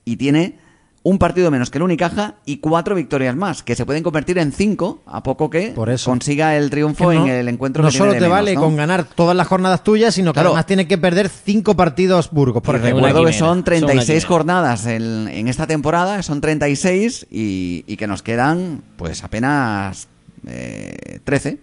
y 0.03 0.17
tiene 0.17 0.57
un 1.03 1.17
partido 1.17 1.49
menos 1.49 1.71
que 1.71 1.79
el 1.79 1.83
Unicaja 1.83 2.35
y 2.45 2.57
cuatro 2.57 2.93
victorias 2.93 3.35
más, 3.35 3.63
que 3.63 3.75
se 3.75 3.87
pueden 3.87 4.03
convertir 4.03 4.37
en 4.37 4.51
cinco 4.51 5.01
a 5.07 5.23
poco 5.23 5.49
que 5.49 5.69
Por 5.71 5.89
eso. 5.89 6.11
consiga 6.11 6.55
el 6.55 6.69
triunfo 6.69 7.11
no- 7.11 7.25
en 7.25 7.31
el 7.31 7.47
encuentro 7.49 7.81
no 7.81 7.89
que 7.89 7.93
tiene 7.93 7.97
solo 8.03 8.11
de 8.13 8.19
te 8.19 8.25
menos, 8.25 8.37
vale 8.37 8.53
¿no? 8.53 8.61
con 8.61 8.75
ganar 8.77 9.05
todas 9.05 9.35
las 9.35 9.47
jornadas 9.47 9.83
tuyas, 9.83 10.13
sino 10.13 10.31
que 10.31 10.35
Claro. 10.35 10.49
además 10.49 10.67
tiene 10.67 10.87
que 10.87 10.99
perder 10.99 11.27
cinco 11.29 11.75
partidos 11.75 12.29
Burgos, 12.29 12.61
por 12.61 12.75
Y 12.75 12.77
ejemplo. 12.77 13.03
recuerdo 13.05 13.25
que 13.25 13.33
son 13.33 13.47
son 13.57 13.63
36 13.63 13.97
una 13.99 14.05
quimera. 14.19 14.27
jornadas 14.27 14.85
en, 14.85 15.27
en 15.27 15.47
esta 15.47 15.65
temporada, 15.65 16.21
son 16.21 16.39
36 16.39 17.25
y, 17.31 17.83
y 17.87 17.97
que 17.97 18.05
nos 18.05 18.21
quedan 18.21 18.83
pues 18.95 19.23
apenas 19.23 20.07
eh, 20.47 21.19
13. 21.23 21.57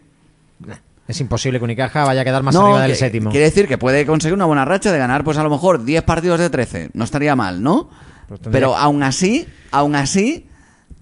Es 1.07 1.21
imposible 1.21 1.59
que 1.59 1.65
Unicaja 1.65 2.05
vaya 2.05 2.21
a 2.21 2.25
quedar 2.25 2.43
más 2.43 2.55
No, 2.55 2.67
arriba 2.67 2.83
del 2.83 2.91
que- 2.91 2.97
séptimo. 2.97 3.31
Quiere 3.31 3.47
decir 3.47 3.67
que 3.69 3.79
puede 3.79 4.05
conseguir 4.05 4.35
una 4.35 4.45
buena 4.45 4.65
racha 4.65 4.93
de 4.93 4.99
ganar 4.99 5.25
pues 5.25 5.39
a 5.39 5.43
lo 5.43 5.49
mejor 5.49 5.85
10 5.85 6.03
partidos 6.03 6.39
de 6.41 6.51
13. 6.51 6.91
No 6.93 7.05
estaría 7.05 7.35
mal, 7.37 7.63
¿no? 7.63 7.89
Pues 8.29 8.41
tendría- 8.41 8.61
Pero 8.61 8.77
aún 8.77 9.03
así, 9.03 9.47
aún 9.71 9.95
así, 9.97 10.45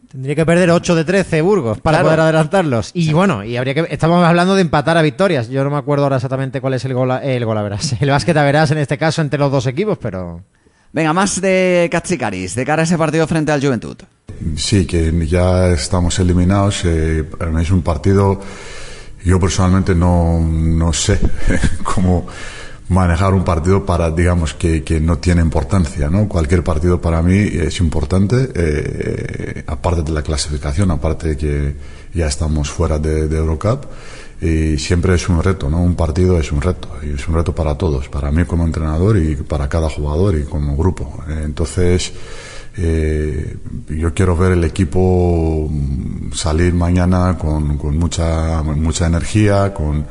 Tendría 0.08 0.34
que 0.36 0.46
perder 0.46 0.70
8 0.70 0.94
de 0.94 1.04
13 1.04 1.42
Burgos 1.42 1.78
para 1.80 1.98
Claro. 1.98 2.06
poder 2.06 2.20
adelantarlos. 2.20 2.90
Y 2.94 3.12
bueno, 3.12 3.44
y 3.44 3.58
habría 3.58 3.74
que 3.74 3.86
estamos 3.90 4.24
hablando 4.24 4.54
de 4.54 4.62
empatar 4.62 4.96
a 4.96 5.02
victorias. 5.02 5.50
Yo 5.50 5.62
no 5.62 5.68
me 5.68 5.76
acuerdo 5.76 6.04
ahora 6.04 6.16
exactamente 6.16 6.62
cuál 6.62 6.72
es 6.72 6.84
el 6.86 6.94
gol, 6.94 7.10
a- 7.10 7.22
el 7.22 7.44
gol 7.44 7.58
a 7.58 7.62
verás. 7.62 7.94
El 8.00 8.08
básquet 8.08 8.34
a 8.34 8.42
verás 8.44 8.70
en 8.70 8.78
este 8.78 8.96
caso 8.96 9.20
entre 9.20 9.38
los 9.38 9.52
dos 9.52 9.66
equipos, 9.66 9.98
pero 9.98 10.42
venga, 10.92 11.12
más 11.12 11.38
de 11.42 11.88
Katsikaris, 11.92 12.54
de 12.54 12.64
cara 12.64 12.80
a 12.82 12.84
ese 12.84 12.96
partido 12.96 13.26
frente 13.26 13.52
al 13.52 13.60
Juventud. 13.60 13.96
Sí, 14.56 14.86
que 14.86 15.12
ya 15.26 15.66
estamos 15.68 16.18
eliminados. 16.18 16.82
eh, 16.86 17.22
para 17.38 17.50
mí 17.50 17.60
es 17.60 17.70
un 17.70 17.82
partido. 17.82 18.40
Yo 19.22 19.38
personalmente 19.38 19.94
no, 19.94 20.40
no 20.40 20.92
sé 20.94 21.18
cómo 21.82 22.26
manejar 22.88 23.34
un 23.34 23.44
partido 23.44 23.84
para, 23.84 24.10
digamos, 24.10 24.54
que, 24.54 24.84
que 24.84 25.00
no 25.00 25.18
tiene 25.18 25.42
importancia, 25.42 26.08
¿no? 26.08 26.28
Cualquier 26.28 26.62
partido 26.62 27.00
para 27.00 27.20
mí 27.22 27.36
es 27.36 27.80
importante, 27.80 28.50
eh, 28.54 29.64
aparte 29.66 30.02
de 30.02 30.12
la 30.12 30.22
clasificación, 30.22 30.90
aparte 30.90 31.28
de 31.28 31.36
que 31.36 31.76
ya 32.14 32.26
estamos 32.26 32.70
fuera 32.70 32.98
de, 32.98 33.22
Eurocup. 33.36 33.84
Y 34.40 34.76
siempre 34.76 35.14
es 35.14 35.28
un 35.30 35.42
reto, 35.42 35.70
¿no? 35.70 35.82
Un 35.82 35.96
partido 35.96 36.38
es 36.38 36.52
un 36.52 36.60
reto, 36.60 36.90
y 37.02 37.14
es 37.14 37.26
un 37.26 37.34
reto 37.34 37.54
para 37.54 37.74
todos, 37.76 38.08
para 38.08 38.30
mí 38.30 38.44
como 38.44 38.64
entrenador 38.64 39.16
y 39.16 39.34
para 39.34 39.68
cada 39.68 39.88
jugador 39.88 40.36
y 40.36 40.44
como 40.44 40.76
grupo. 40.76 41.24
Entonces, 41.26 42.12
eh, 42.76 43.56
yo 43.88 44.12
quiero 44.12 44.36
ver 44.36 44.52
el 44.52 44.62
equipo 44.64 45.68
mm, 45.70 46.32
salir 46.34 46.74
mañana 46.74 47.38
con, 47.38 47.78
con 47.78 47.96
mucha, 47.96 48.62
mucha 48.62 49.06
energía, 49.06 49.72
con, 49.72 50.06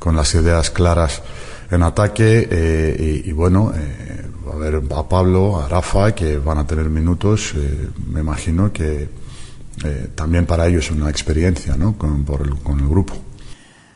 con 0.00 0.16
las 0.16 0.34
ideas 0.34 0.70
claras 0.70 1.22
en 1.70 1.82
ataque 1.82 2.48
eh, 2.50 3.22
y, 3.26 3.32
bueno, 3.32 3.72
eh, 3.74 4.26
a 4.52 4.56
ver 4.56 4.82
a 4.94 5.08
Pablo, 5.08 5.60
a 5.60 5.68
Rafa, 5.68 6.14
que 6.14 6.38
van 6.38 6.58
a 6.58 6.66
tener 6.66 6.88
minutos, 6.88 7.52
eh, 7.56 7.88
me 8.12 8.20
imagino 8.20 8.72
que 8.72 9.08
eh, 9.84 10.08
también 10.14 10.46
para 10.46 10.66
ellos 10.66 10.86
es 10.86 10.90
una 10.90 11.08
experiencia 11.10 11.76
¿no? 11.76 11.96
con, 11.96 12.24
por 12.24 12.42
el- 12.42 12.56
con 12.56 12.80
el 12.80 12.88
grupo. 12.88 13.14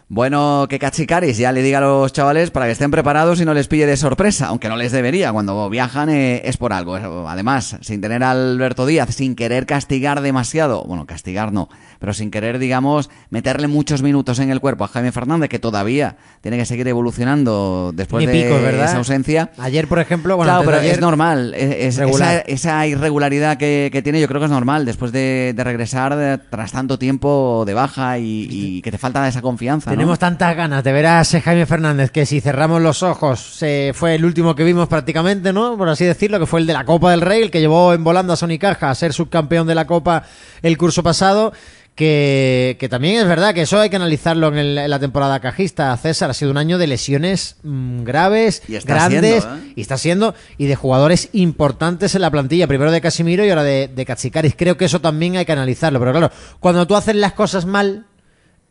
Bueno, 0.08 0.66
que 0.68 0.78
Cachicaris 0.78 1.38
ya 1.38 1.50
le 1.50 1.62
diga 1.62 1.78
a 1.78 1.80
los 1.80 2.12
chavales 2.12 2.50
para 2.50 2.66
que 2.66 2.72
estén 2.72 2.90
preparados 2.90 3.40
y 3.40 3.46
no 3.46 3.54
les 3.54 3.68
pille 3.68 3.86
de 3.86 3.96
sorpresa, 3.96 4.46
aunque 4.48 4.68
no 4.68 4.76
les 4.76 4.92
debería. 4.92 5.32
Cuando 5.32 5.68
viajan 5.70 6.10
eh, 6.10 6.42
es 6.44 6.58
por 6.58 6.74
algo. 6.74 6.94
Además, 7.26 7.78
sin 7.80 8.02
tener 8.02 8.22
a 8.22 8.32
Alberto 8.32 8.84
Díaz, 8.84 9.14
sin 9.14 9.34
querer 9.34 9.64
castigar 9.64 10.20
demasiado, 10.20 10.84
bueno, 10.84 11.06
castigar 11.06 11.52
no, 11.52 11.70
pero 12.00 12.12
sin 12.12 12.30
querer, 12.30 12.58
digamos, 12.58 13.08
meterle 13.30 13.66
muchos 13.66 14.02
minutos 14.02 14.38
en 14.40 14.50
el 14.50 14.60
cuerpo 14.60 14.84
a 14.84 14.88
Jaime 14.88 15.10
Fernández, 15.10 15.48
que 15.48 15.58
todavía 15.58 16.16
tiene 16.42 16.58
que 16.58 16.66
seguir 16.66 16.86
evolucionando 16.86 17.90
después 17.94 18.26
Tiene 18.26 18.44
de 18.44 18.84
esa 18.84 18.98
ausencia. 18.98 19.50
Ayer, 19.58 19.88
por 19.88 20.00
ejemplo, 20.00 20.36
bueno, 20.36 20.52
claro, 20.52 20.64
pero 20.66 20.78
ayer- 20.80 20.92
es 20.96 21.00
normal. 21.00 21.54
Es, 21.54 21.76
es- 21.76 21.96
Regular. 21.96 22.44
esa, 22.46 22.78
esa 22.80 22.86
irregularidad 22.86 23.56
que, 23.56 23.88
que 23.90 24.02
tiene, 24.02 24.20
yo 24.20 24.28
creo 24.28 24.38
que 24.40 24.46
es 24.46 24.50
normal 24.52 24.84
después 24.84 25.12
de, 25.12 25.54
de 25.56 25.64
regresar 25.64 26.14
de- 26.14 26.36
tras 26.38 26.72
tanto 26.72 26.98
tiempo 26.98 27.64
de 27.66 27.72
baja 27.72 28.18
y, 28.18 28.46
y 28.50 28.82
que 28.82 28.90
te 28.90 28.98
falta 28.98 29.26
esa 29.26 29.40
confianza. 29.40 29.93
¿No? 29.94 30.00
Tenemos 30.00 30.18
tantas 30.18 30.56
ganas 30.56 30.84
de 30.84 30.92
ver 30.92 31.06
a 31.06 31.20
ese 31.20 31.40
Jaime 31.40 31.66
Fernández 31.66 32.10
que 32.10 32.26
si 32.26 32.40
cerramos 32.40 32.80
los 32.82 33.02
ojos 33.02 33.58
fue 33.94 34.14
el 34.14 34.24
último 34.24 34.54
que 34.54 34.64
vimos 34.64 34.88
prácticamente, 34.88 35.52
¿no? 35.52 35.76
Por 35.76 35.88
así 35.88 36.04
decirlo, 36.04 36.38
que 36.38 36.46
fue 36.46 36.60
el 36.60 36.66
de 36.66 36.72
la 36.72 36.84
Copa 36.84 37.10
del 37.10 37.20
Rey, 37.20 37.42
el 37.42 37.50
que 37.50 37.60
llevó 37.60 37.92
en 37.94 38.04
volando 38.04 38.32
a 38.32 38.36
Sonicaja 38.36 38.90
a 38.90 38.94
ser 38.94 39.12
subcampeón 39.12 39.66
de 39.66 39.74
la 39.74 39.86
Copa 39.86 40.24
el 40.62 40.76
curso 40.78 41.02
pasado. 41.02 41.52
Que, 41.94 42.76
que 42.80 42.88
también 42.88 43.20
es 43.20 43.28
verdad 43.28 43.54
que 43.54 43.62
eso 43.62 43.78
hay 43.78 43.88
que 43.88 43.94
analizarlo 43.94 44.48
en, 44.48 44.56
el- 44.58 44.78
en 44.78 44.90
la 44.90 44.98
temporada 44.98 45.38
cajista. 45.38 45.96
César 45.96 46.28
ha 46.28 46.34
sido 46.34 46.50
un 46.50 46.56
año 46.56 46.76
de 46.76 46.88
lesiones 46.88 47.58
mm, 47.62 48.02
graves, 48.02 48.62
Y 48.66 48.76
grandes, 48.80 49.44
siendo, 49.44 49.56
¿eh? 49.64 49.72
y 49.76 49.80
está 49.80 49.96
siendo, 49.96 50.34
y 50.58 50.66
de 50.66 50.74
jugadores 50.74 51.28
importantes 51.34 52.16
en 52.16 52.22
la 52.22 52.32
plantilla, 52.32 52.66
primero 52.66 52.90
de 52.90 53.00
Casimiro 53.00 53.44
y 53.44 53.50
ahora 53.50 53.62
de, 53.62 53.86
de 53.94 54.04
Katsikaris. 54.04 54.54
Creo 54.56 54.76
que 54.76 54.86
eso 54.86 55.00
también 55.00 55.36
hay 55.36 55.44
que 55.44 55.52
analizarlo. 55.52 56.00
Pero 56.00 56.10
claro, 56.10 56.30
cuando 56.58 56.84
tú 56.84 56.96
haces 56.96 57.14
las 57.14 57.32
cosas 57.34 57.64
mal, 57.64 58.06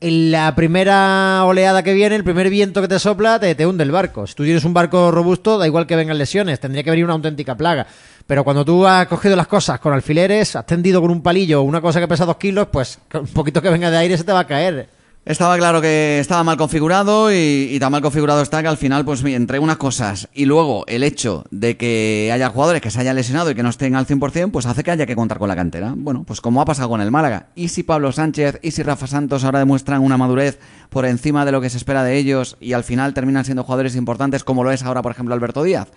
en 0.03 0.31
la 0.31 0.53
primera 0.53 1.45
oleada 1.45 1.81
que 1.81 1.93
viene, 1.93 2.17
el 2.17 2.25
primer 2.25 2.49
viento 2.49 2.81
que 2.81 2.89
te 2.89 2.99
sopla, 2.99 3.39
te, 3.39 3.55
te 3.55 3.65
hunde 3.65 3.85
el 3.85 3.91
barco. 3.91 4.27
Si 4.27 4.35
tú 4.35 4.43
tienes 4.43 4.65
un 4.65 4.73
barco 4.73 5.11
robusto, 5.11 5.57
da 5.57 5.65
igual 5.65 5.87
que 5.87 5.95
vengan 5.95 6.17
lesiones, 6.17 6.59
tendría 6.59 6.83
que 6.83 6.89
venir 6.89 7.05
una 7.05 7.13
auténtica 7.13 7.55
plaga. 7.55 7.87
Pero 8.27 8.43
cuando 8.43 8.65
tú 8.65 8.85
has 8.85 9.07
cogido 9.07 9.37
las 9.37 9.47
cosas 9.47 9.79
con 9.79 9.93
alfileres, 9.93 10.57
has 10.57 10.65
tendido 10.65 10.99
con 10.99 11.09
un 11.09 11.21
palillo 11.21 11.61
una 11.61 11.79
cosa 11.79 12.01
que 12.01 12.07
pesa 12.09 12.25
dos 12.25 12.35
kilos, 12.35 12.67
pues 12.69 12.99
un 13.13 13.27
poquito 13.27 13.61
que 13.61 13.69
venga 13.69 13.89
de 13.89 13.97
aire 13.97 14.17
se 14.17 14.25
te 14.25 14.33
va 14.33 14.39
a 14.39 14.47
caer. 14.47 14.89
Estaba 15.25 15.57
claro 15.57 15.79
que 15.79 16.19
estaba 16.19 16.43
mal 16.43 16.57
configurado 16.57 17.31
y, 17.31 17.69
y 17.71 17.79
tan 17.79 17.93
mal 17.93 18.01
configurado 18.01 18.41
está 18.41 18.61
que 18.61 18.67
al 18.67 18.75
final, 18.75 19.05
pues 19.05 19.23
entre 19.23 19.57
unas 19.57 19.77
cosas 19.77 20.27
y 20.33 20.43
luego 20.43 20.83
el 20.87 21.01
hecho 21.01 21.45
de 21.49 21.77
que 21.77 22.29
haya 22.33 22.49
jugadores 22.49 22.81
que 22.81 22.91
se 22.91 22.99
hayan 22.99 23.15
lesionado 23.15 23.49
y 23.49 23.55
que 23.55 23.63
no 23.63 23.69
estén 23.69 23.95
al 23.95 24.05
100%, 24.05 24.51
pues 24.51 24.65
hace 24.65 24.83
que 24.83 24.91
haya 24.91 25.05
que 25.05 25.15
contar 25.15 25.39
con 25.39 25.47
la 25.47 25.55
cantera. 25.55 25.93
Bueno, 25.95 26.25
pues 26.27 26.41
como 26.41 26.61
ha 26.61 26.65
pasado 26.65 26.89
con 26.89 26.99
el 26.99 27.09
Málaga. 27.09 27.47
Y 27.55 27.69
si 27.69 27.83
Pablo 27.83 28.11
Sánchez 28.11 28.59
y 28.61 28.71
si 28.71 28.83
Rafa 28.83 29.07
Santos 29.07 29.45
ahora 29.45 29.59
demuestran 29.59 30.01
una 30.01 30.17
madurez 30.17 30.59
por 30.89 31.05
encima 31.05 31.45
de 31.45 31.53
lo 31.53 31.61
que 31.61 31.69
se 31.69 31.77
espera 31.77 32.03
de 32.03 32.17
ellos 32.17 32.57
y 32.59 32.73
al 32.73 32.83
final 32.83 33.13
terminan 33.13 33.45
siendo 33.45 33.63
jugadores 33.63 33.95
importantes 33.95 34.43
como 34.43 34.65
lo 34.65 34.71
es 34.71 34.83
ahora, 34.83 35.01
por 35.01 35.13
ejemplo, 35.13 35.33
Alberto 35.33 35.63
Díaz. 35.63 35.87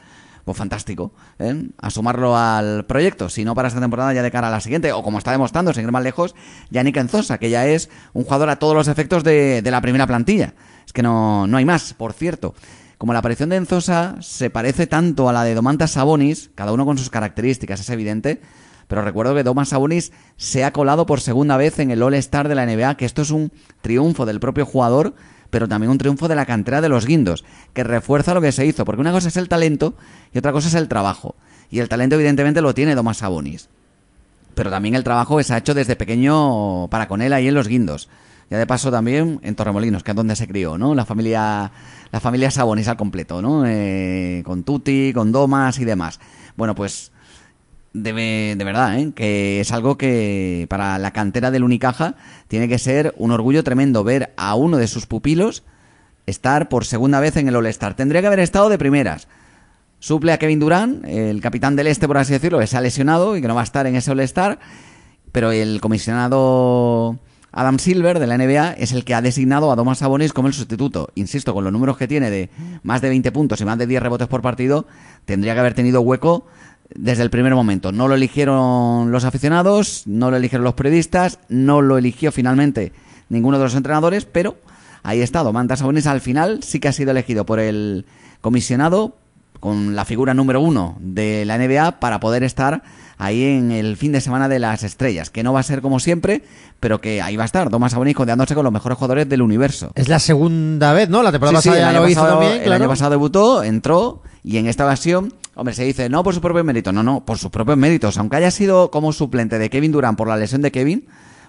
Pues 0.47 0.59
fantástico, 0.59 1.11
¿eh? 1.41 1.71
a 1.77 1.91
sumarlo 1.91 2.37
al 2.37 2.87
proyecto, 2.87 3.29
si 3.29 3.45
no 3.45 3.57
para 3.57 3.67
esta 3.67 3.81
temporada 3.81 4.15
ya 4.15 4.23
de 4.23 4.31
cara 4.31 4.47
a 4.47 4.51
la 4.53 4.61
siguiente, 4.61 4.93
o 4.93 5.03
como 5.03 5.19
está 5.19 5.33
demostrando, 5.33 5.75
sin 5.75 5.83
ir 5.83 5.91
más 5.91 6.05
lejos, 6.05 6.37
Yannick 6.71 6.99
Enzosa, 6.99 7.39
que 7.39 7.51
ya 7.51 7.67
es 7.67 7.91
un 8.13 8.23
jugador 8.23 8.51
a 8.51 8.61
todos 8.61 8.77
los 8.77 8.87
efectos 8.87 9.25
de, 9.25 9.61
de 9.61 9.71
la 9.73 9.81
primera 9.81 10.07
plantilla. 10.07 10.55
Es 10.87 10.93
que 10.93 11.03
no, 11.03 11.49
no 11.49 11.57
hay 11.57 11.65
más, 11.65 11.95
por 11.95 12.13
cierto. 12.13 12.55
Como 12.97 13.13
la 13.13 13.19
aparición 13.19 13.49
de 13.49 13.57
Enzosa 13.57 14.19
se 14.21 14.49
parece 14.49 14.87
tanto 14.87 15.29
a 15.29 15.33
la 15.33 15.43
de 15.43 15.57
Domantas 15.57 15.91
Sabonis, 15.91 16.53
cada 16.55 16.73
uno 16.73 16.87
con 16.87 16.97
sus 16.97 17.11
características, 17.11 17.81
es 17.81 17.91
evidente, 17.91 18.41
pero 18.87 19.03
recuerdo 19.03 19.35
que 19.35 19.43
Domas 19.43 19.71
Sabonis 19.71 20.13
se 20.37 20.63
ha 20.63 20.73
colado 20.73 21.07
por 21.07 21.21
segunda 21.21 21.57
vez 21.57 21.81
en 21.81 21.91
el 21.91 22.05
All-Star 22.05 22.47
de 22.47 22.55
la 22.55 22.67
NBA, 22.67 22.97
que 22.97 23.05
esto 23.05 23.23
es 23.23 23.33
un 23.33 23.51
triunfo 23.81 24.27
del 24.27 24.39
propio 24.39 24.65
jugador, 24.65 25.15
pero 25.51 25.69
también 25.69 25.91
un 25.91 25.99
triunfo 25.99 26.29
de 26.29 26.35
la 26.35 26.47
cantera 26.47 26.81
de 26.81 26.89
los 26.89 27.07
guindos, 27.07 27.45
que 27.73 27.85
refuerza 27.85 28.35
lo 28.35 28.41
que 28.41 28.53
se 28.53 28.67
hizo, 28.67 28.85
porque 28.85 29.01
una 29.01 29.13
cosa 29.13 29.29
es 29.29 29.37
el 29.37 29.49
talento 29.49 29.95
y 30.33 30.39
otra 30.39 30.53
cosa 30.53 30.69
es 30.69 30.75
el 30.75 30.89
trabajo. 30.89 31.35
Y 31.71 31.81
el 31.81 31.89
talento 31.89 32.15
evidentemente 32.15 32.61
lo 32.61 32.75
tiene 32.75 32.95
Domas 32.95 33.19
Sabonis. 33.19 33.69
Pero 34.55 34.71
también 34.71 34.95
el 34.95 35.05
trabajo 35.05 35.43
se 35.43 35.53
ha 35.53 35.59
hecho 35.59 35.75
desde 35.75 35.97
pequeño 35.97 36.89
para 36.89 37.09
con 37.09 37.21
él 37.21 37.33
ahí 37.33 37.49
en 37.49 37.55
los 37.55 37.69
guindos. 37.69 38.09
Ya 38.49 38.59
de 38.59 38.67
paso 38.67 38.91
también 38.91 39.41
en 39.43 39.55
Torremolinos, 39.57 40.05
que 40.05 40.13
es 40.13 40.17
donde 40.17 40.37
se 40.37 40.47
crió, 40.47 40.79
¿no? 40.79 40.95
La 40.95 41.05
familia, 41.05 41.73
la 42.13 42.21
familia 42.21 42.51
Sabonis 42.51 42.87
al 42.87 42.97
completo, 42.97 43.43
¿no? 43.43 43.65
Eh, 43.67 44.43
con 44.47 44.63
Tuti, 44.63 45.13
con 45.13 45.33
Domas 45.33 45.79
y 45.81 45.85
demás. 45.85 46.21
Bueno, 46.57 46.75
pues 46.75 47.11
de, 48.03 48.55
de 48.57 48.65
verdad, 48.65 48.99
¿eh? 48.99 49.13
que 49.15 49.61
es 49.61 49.73
algo 49.73 49.97
que 49.97 50.67
para 50.69 50.99
la 50.99 51.13
cantera 51.13 51.51
del 51.51 51.65
Unicaja 51.65 52.15
tiene 52.49 52.69
que 52.69 52.79
ser 52.79 53.15
un 53.17 53.31
orgullo 53.31 53.65
tremendo 53.65 54.05
ver 54.05 54.35
a 54.37 54.55
uno 54.55 54.77
de 54.77 54.87
sus 54.87 55.07
pupilos 55.07 55.65
estar 56.27 56.69
por 56.69 56.85
segunda 56.85 57.21
vez 57.21 57.37
en 57.37 57.49
el 57.49 57.57
All-Star. 57.57 57.95
Tendría 57.95 58.21
que 58.21 58.27
haber 58.27 58.41
estado 58.41 58.69
de 58.69 58.79
primeras. 58.79 59.29
Suple 59.99 60.33
a 60.33 60.39
Kevin 60.39 60.61
Durant, 60.61 61.05
el 61.07 61.41
capitán 61.41 61.75
del 61.75 61.87
este, 61.87 62.07
por 62.07 62.19
así 62.19 62.33
decirlo, 62.33 62.59
que 62.59 62.67
se 62.67 62.77
ha 62.77 62.81
lesionado 62.81 63.37
y 63.37 63.41
que 63.41 63.49
no 63.49 63.55
va 63.55 63.63
a 63.63 63.65
estar 63.65 63.87
en 63.87 63.97
ese 63.97 64.11
All-Star, 64.11 64.59
pero 65.33 65.53
el 65.53 65.81
comisionado 65.81 67.19
Adam 67.53 67.79
Silver 67.79 68.19
de 68.19 68.27
la 68.27 68.37
NBA 68.37 68.73
es 68.73 68.93
el 68.93 69.05
que 69.05 69.15
ha 69.15 69.23
designado 69.23 69.73
a 69.73 69.77
Domas 69.77 69.99
Sabonis 69.99 70.35
como 70.35 70.49
el 70.49 70.55
sustituto. 70.55 71.09
Insisto, 71.15 71.55
con 71.55 71.65
los 71.65 71.73
números 71.73 71.97
que 71.97 72.07
tiene 72.07 72.31
de 72.31 72.51
más 72.83 73.01
de 73.01 73.09
20 73.09 73.33
puntos 73.33 73.59
y 73.63 73.65
más 73.65 73.79
de 73.79 73.87
10 73.87 74.03
rebotes 74.03 74.29
por 74.29 74.43
partido, 74.43 74.87
tendría 75.25 75.55
que 75.55 75.61
haber 75.61 75.73
tenido 75.73 76.03
hueco 76.03 76.47
desde 76.95 77.23
el 77.23 77.31
primer 77.31 77.55
momento. 77.55 77.93
No 77.93 78.09
lo 78.09 78.15
eligieron 78.15 79.11
los 79.11 79.25
aficionados, 79.25 80.03
no 80.07 80.31
lo 80.31 80.37
eligieron 80.37 80.65
los 80.65 80.75
periodistas, 80.75 81.39
no 81.49 81.83
lo 81.83 81.99
eligió 81.99 82.33
finalmente 82.33 82.93
ninguno 83.29 83.59
de 83.59 83.65
los 83.65 83.75
entrenadores, 83.75 84.25
pero 84.25 84.57
ahí 85.03 85.21
está, 85.21 85.43
Domantas 85.43 85.81
Sabonis 85.81 86.07
al 86.07 86.21
final 86.21 86.63
sí 86.63 86.79
que 86.81 86.89
ha 86.89 86.93
sido 86.93 87.11
elegido 87.11 87.45
por 87.47 87.59
el 87.59 88.07
comisionado 88.41 89.17
con 89.61 89.97
la 89.97 90.05
figura 90.05 90.35
número 90.35 90.61
uno 90.61 90.97
de 91.01 91.45
la 91.45 91.57
NBA 91.59 91.99
para 91.99 92.21
poder 92.21 92.45
estar 92.45 92.83
ahí 93.19 93.43
en 93.45 93.73
el 93.73 93.97
fin 93.97 94.13
de 94.13 94.21
semana 94.21 94.47
de 94.49 94.59
las 94.59 94.83
estrellas, 94.83 95.31
que 95.31 95.43
no 95.43 95.53
va 95.55 95.61
a 95.61 95.63
ser 95.65 95.81
como 95.81 95.99
siempre, 95.99 96.43
pero 96.79 97.01
que 97.01 97.23
ahí 97.23 97.35
va 97.37 97.45
a 97.45 97.47
estar 97.47 97.71
Domas 97.71 97.93
Sabonis 97.93 98.15
codeándose 98.15 98.55
con 98.55 98.63
los 98.63 98.73
mejores 98.73 98.99
jugadores 98.99 99.29
del 99.29 99.41
universo. 99.43 99.91
Es 99.95 100.09
la 100.09 100.19
segunda 100.19 100.93
vez, 100.93 101.09
¿no? 101.09 101.23
La 101.23 101.33
temporada 101.33 101.61
Sí, 101.61 101.65
sí, 101.65 101.69
pasada 101.71 101.89
el 101.89 101.95
ya 101.95 101.99
año 102.05 102.09
pasado- 102.15 102.39
también, 102.41 102.63
El 102.63 102.73
año 102.73 102.89
pasado 102.89 103.11
debutó, 103.11 103.63
entró 103.65 104.23
y 104.45 104.59
en 104.59 104.67
esta 104.69 104.85
ocasión, 104.85 105.33
hombre, 105.57 105.75
se 105.75 105.83
dice, 105.85 106.09
no 106.09 106.23
por 106.23 106.33
sus 106.35 106.41
propios 106.43 106.65
méritos, 106.65 106.95
no, 106.95 107.03
no, 107.03 107.25
por 107.25 107.39
sus 107.39 107.51
propios 107.51 107.77
méritos, 107.77 108.17
aunque 108.19 108.37
haya 108.37 108.51
sido 108.51 108.91
como 108.93 109.13
suplente 109.13 109.59
de 109.59 109.69
Kevin 109.71 109.91
Durant 109.91 110.17
por 110.17 110.29
la 110.29 110.37
lesión 110.37 110.63
de 110.63 110.71
Kevin, 110.71 111.07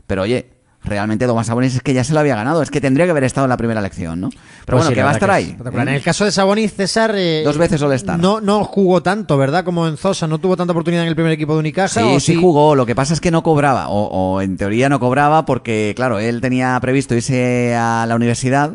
pero 0.07 0.23
oye, 0.23 0.49
realmente 0.83 1.25
Domas 1.25 1.47
Sabonis 1.47 1.75
es 1.75 1.81
que 1.81 1.93
ya 1.93 2.03
se 2.05 2.13
lo 2.13 2.21
había 2.21 2.35
ganado, 2.35 2.61
es 2.61 2.71
que 2.71 2.79
tendría 2.79 3.03
que 3.05 3.11
haber 3.11 3.25
estado 3.25 3.43
en 3.45 3.49
la 3.49 3.57
primera 3.57 3.81
elección, 3.81 4.21
¿no? 4.21 4.29
Pero 4.29 4.39
Pues 4.65 4.75
bueno, 4.77 4.89
sí, 4.89 4.95
que 4.95 5.03
va 5.03 5.09
a 5.09 5.13
estar 5.13 5.29
ahí. 5.31 5.43
es 5.43 5.49
espectacular. 5.51 5.87
¿eh? 5.87 5.91
En 5.91 5.95
el 5.97 6.01
caso 6.03 6.23
de 6.23 6.31
Sabonis, 6.31 6.73
César. 6.73 7.13
eh, 7.17 7.41
Dos 7.43 7.57
veces 7.57 7.81
All-Star. 7.81 8.17
No, 8.17 8.39
no 8.39 8.63
jugó 8.63 9.03
tanto, 9.03 9.37
¿verdad? 9.37 9.65
Como 9.65 9.87
en 9.87 9.97
Zosa. 9.97 10.27
No 10.27 10.39
tuvo 10.39 10.55
tanta 10.55 10.71
oportunidad 10.71 11.03
en 11.03 11.09
el 11.09 11.15
primer 11.15 11.33
equipo 11.33 11.53
de 11.53 11.59
Unicaja. 11.59 11.99
Sí, 12.01 12.07
¿o 12.15 12.19
sí 12.21 12.35
jugó, 12.35 12.75
lo 12.75 12.85
que 12.85 12.95
pasa 12.95 13.13
es 13.13 13.19
que 13.19 13.31
no 13.31 13.43
cobraba, 13.43 13.89
o, 13.89 14.05
o 14.35 14.41
en 14.41 14.55
teoría 14.55 14.87
no 14.87 14.99
cobraba 15.01 15.45
porque, 15.45 15.91
claro, 15.97 16.19
él 16.19 16.39
tenía 16.39 16.79
previsto 16.79 17.15
irse 17.15 17.75
a 17.75 18.05
la 18.07 18.15
universidad, 18.15 18.71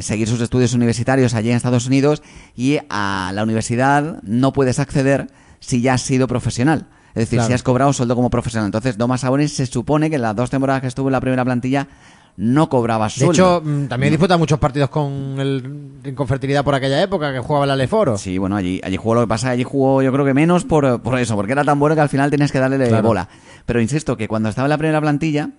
seguir 0.00 0.28
sus 0.28 0.40
estudios 0.40 0.74
universitarios 0.74 1.34
allí 1.34 1.50
en 1.50 1.56
Estados 1.56 1.86
Unidos, 1.86 2.22
y 2.56 2.78
a 2.90 3.30
la 3.34 3.42
universidad 3.42 4.22
no 4.22 4.52
puedes 4.52 4.78
acceder 4.78 5.28
si 5.60 5.80
ya 5.80 5.94
has 5.94 6.02
sido 6.02 6.26
profesional. 6.28 6.86
Es 7.10 7.22
decir, 7.24 7.38
Claro. 7.38 7.46
si 7.48 7.52
has 7.54 7.62
cobrado 7.62 7.92
sueldo 7.92 8.14
como 8.14 8.30
profesional. 8.30 8.66
Entonces, 8.66 8.96
Domas 8.96 9.22
Sabonis 9.22 9.52
se 9.52 9.66
supone 9.66 10.08
que 10.10 10.16
en 10.16 10.22
las 10.22 10.36
dos 10.36 10.50
temporadas 10.50 10.82
que 10.82 10.86
estuvo 10.88 11.08
en 11.08 11.12
la 11.12 11.20
primera 11.20 11.44
plantilla 11.44 11.88
no 12.36 12.68
cobraba 12.68 13.06
De 13.06 13.10
sueldo. 13.10 13.32
hecho, 13.32 13.62
mm, 13.64 13.88
también 13.88 14.12
disputa 14.12 14.36
muchos 14.36 14.60
partidos 14.60 14.88
con 14.90 15.36
el, 15.40 15.90
en 16.04 16.14
Confertilidad 16.14 16.62
por 16.62 16.76
aquella 16.76 17.02
época, 17.02 17.32
que 17.32 17.40
jugaba 17.40 17.64
el 17.64 17.72
Aleforo. 17.72 18.16
Sí, 18.16 18.38
bueno, 18.38 18.54
allí, 18.54 18.80
allí 18.84 18.96
jugó 18.96 19.16
lo 19.16 19.22
que 19.22 19.26
pasa, 19.26 19.50
allí 19.50 19.64
jugó 19.64 20.00
yo 20.02 20.12
creo 20.12 20.24
que 20.24 20.34
menos 20.34 20.64
por, 20.64 21.02
por 21.02 21.18
eso, 21.18 21.34
porque 21.34 21.52
era 21.52 21.64
tan 21.64 21.80
bueno 21.80 21.96
que 21.96 22.02
al 22.02 22.08
final 22.08 22.30
tenías 22.30 22.52
que 22.52 22.60
darle 22.60 22.76
Claro. 22.86 23.08
bola. 23.08 23.28
Pero 23.66 23.80
insisto 23.80 24.16
que 24.16 24.28
cuando 24.28 24.48
estaba 24.50 24.66
en 24.66 24.70
la 24.70 24.78
primera 24.78 25.00
plantilla 25.00 25.50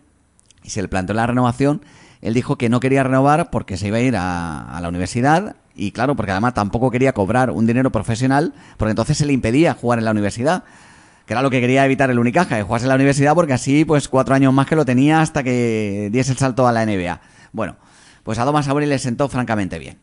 y 0.63 0.69
se 0.69 0.81
le 0.81 0.87
planteó 0.87 1.13
la 1.15 1.27
renovación, 1.27 1.81
él 2.21 2.33
dijo 2.33 2.57
que 2.57 2.69
no 2.69 2.79
quería 2.79 3.03
renovar 3.03 3.49
porque 3.49 3.77
se 3.77 3.87
iba 3.87 3.97
a 3.97 4.01
ir 4.01 4.15
a, 4.17 4.77
la 4.81 4.89
universidad 4.89 5.55
y 5.75 5.91
claro, 5.91 6.15
porque 6.15 6.31
además 6.31 6.53
tampoco 6.53 6.91
quería 6.91 7.13
cobrar 7.13 7.51
un 7.51 7.65
dinero 7.65 7.91
profesional 7.91 8.53
porque 8.77 8.91
entonces 8.91 9.17
se 9.17 9.25
le 9.25 9.33
impedía 9.33 9.73
jugar 9.73 9.99
en 9.99 10.05
la 10.05 10.11
universidad. 10.11 10.63
Que 11.25 11.33
era 11.33 11.43
lo 11.43 11.51
que 11.51 11.61
quería 11.61 11.85
evitar 11.85 12.09
el 12.09 12.17
Unicaja, 12.17 12.57
que 12.57 12.63
jugase 12.63 12.85
en 12.85 12.89
la 12.89 12.95
universidad 12.95 13.35
porque 13.35 13.53
así 13.53 13.85
pues 13.85 14.09
cuatro 14.09 14.33
años 14.33 14.51
más 14.51 14.65
que 14.65 14.75
lo 14.75 14.83
tenía 14.83 15.21
hasta 15.21 15.43
que 15.43 16.09
diese 16.11 16.31
el 16.31 16.37
salto 16.37 16.67
a 16.67 16.71
la 16.71 16.85
NBA. 16.85 17.21
Bueno, 17.53 17.77
pues 18.23 18.39
a 18.39 18.45
Domas 18.45 18.65
Sabonis 18.65 18.89
le 18.89 18.99
sentó 18.99 19.29
francamente 19.29 19.79
bien. 19.79 19.99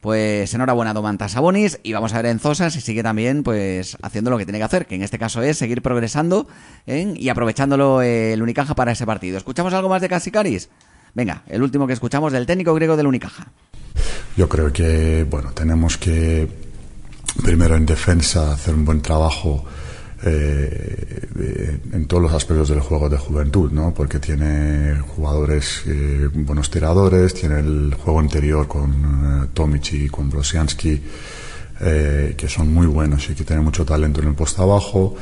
Pues 0.00 0.52
enhorabuena 0.52 0.90
a 0.90 0.94
Domantas 0.94 1.32
Sabonis 1.32 1.80
y 1.82 1.92
vamos 1.92 2.12
a 2.12 2.16
ver 2.16 2.26
en 2.26 2.38
Zosa 2.38 2.68
si 2.70 2.80
sigue 2.80 3.02
también 3.02 3.42
pues 3.42 3.96
haciendo 4.02 4.30
lo 4.30 4.38
que 4.38 4.44
tiene 4.44 4.58
que 4.58 4.64
hacer, 4.64 4.86
que 4.86 4.96
en 4.96 5.02
este 5.02 5.18
caso 5.18 5.40
es 5.40 5.56
seguir 5.56 5.82
progresando 5.82 6.46
¿eh? 6.86 7.14
y 7.16 7.28
aprovechándolo 7.28 8.02
el 8.02 8.42
Unicaja 8.42 8.74
para 8.74 8.92
ese 8.92 9.06
partido. 9.06 9.38
¿Escuchamos 9.38 9.72
algo 9.72 9.88
más 9.88 10.02
de 10.02 10.08
Casicaris? 10.08 10.68
Venga, 11.16 11.42
el 11.46 11.62
último 11.62 11.86
que 11.86 11.94
escuchamos 11.94 12.30
del 12.30 12.44
técnico 12.44 12.74
griego 12.74 12.94
del 12.94 13.06
Unicaja. 13.06 13.46
Yo 14.36 14.50
creo 14.50 14.70
que, 14.70 15.24
bueno, 15.24 15.50
tenemos 15.52 15.96
que 15.96 16.46
primero 17.42 17.74
en 17.74 17.86
defensa 17.86 18.52
hacer 18.52 18.74
un 18.74 18.84
buen 18.84 19.00
trabajo 19.00 19.64
eh, 20.22 21.80
en 21.90 22.06
todos 22.06 22.22
los 22.22 22.34
aspectos 22.34 22.68
del 22.68 22.80
juego 22.80 23.08
de 23.08 23.16
juventud, 23.16 23.72
¿no? 23.72 23.94
Porque 23.94 24.18
tiene 24.18 25.00
jugadores, 25.00 25.84
eh, 25.86 26.28
buenos 26.34 26.68
tiradores, 26.68 27.32
tiene 27.32 27.60
el 27.60 27.94
juego 27.94 28.20
interior 28.20 28.68
con 28.68 29.48
eh, 29.54 29.80
y 29.92 30.08
con 30.10 30.28
Brosiansky, 30.28 31.00
eh, 31.80 32.34
que 32.36 32.46
son 32.46 32.74
muy 32.74 32.86
buenos 32.86 33.30
y 33.30 33.34
que 33.34 33.44
tienen 33.44 33.64
mucho 33.64 33.86
talento 33.86 34.20
en 34.20 34.28
el 34.28 34.34
poste 34.34 34.60
abajo. 34.60 35.16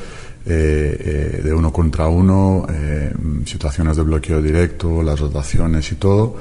Eh, 0.47 1.37
eh, 1.39 1.41
de 1.43 1.53
uno 1.55 1.73
contra 1.73 2.07
uno, 2.09 2.67
eh, 2.71 3.13
situaciones 3.47 3.97
de 3.97 4.03
bloqueo 4.03 4.43
directo, 4.43 5.03
las 5.03 5.19
rotaciones 5.21 5.91
y 5.93 5.95
todo 5.97 6.37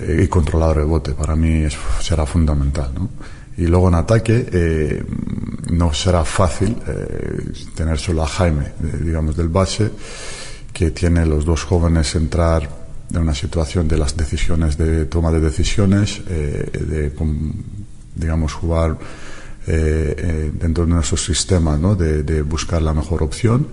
eh, 0.00 0.22
y 0.24 0.28
controlar 0.28 0.76
rebote 0.76 1.12
para 1.12 1.34
mí 1.36 1.64
es- 1.64 1.76
será 2.00 2.24
fundamental 2.26 2.90
¿no? 2.94 3.08
y 3.56 3.66
luego 3.66 3.88
en 3.88 3.94
ataque 3.96 4.46
eh, 4.52 5.04
no 5.70 5.92
será 5.92 6.24
fácil 6.24 6.76
tener 7.74 7.98
solo 7.98 8.22
a 8.22 8.26
Jaime 8.26 8.72
digamos 9.04 9.36
del 9.36 9.48
base 9.48 9.90
que 10.72 10.90
tiene 10.90 11.26
los 11.26 11.44
dos 11.44 11.64
jóvenes 11.64 12.14
entrar 12.14 12.68
en 13.12 13.18
una 13.20 13.34
situación 13.34 13.86
de 13.88 13.98
las 13.98 14.16
decisiones 14.16 14.78
de 14.78 15.04
toma 15.04 15.30
de 15.30 15.40
decisiones 15.40 16.22
eh, 16.28 16.70
de 16.88 17.12
digamos 18.14 18.54
jugar 18.54 18.96
eh, 19.66 20.14
eh, 20.16 20.50
dentro 20.52 20.84
de 20.84 20.92
nuestro 20.92 21.16
sistema 21.16 21.76
¿no? 21.76 21.94
de, 21.94 22.42
buscar 22.42 22.82
la 22.82 22.94
mejor 22.94 23.22
opción 23.22 23.68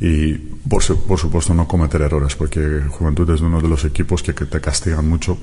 y 0.00 0.34
por, 0.34 0.84
por 1.06 1.18
supuesto 1.18 1.54
no 1.54 1.66
cometer 1.66 2.02
errores 2.02 2.36
porque 2.36 2.82
Juventud 2.88 3.28
es 3.30 3.40
uno 3.40 3.60
de 3.60 3.68
los 3.68 3.84
equipos 3.84 4.22
que, 4.22 4.34
que 4.34 4.46
te 4.46 4.60
castigan 4.60 5.08
mucho 5.08 5.38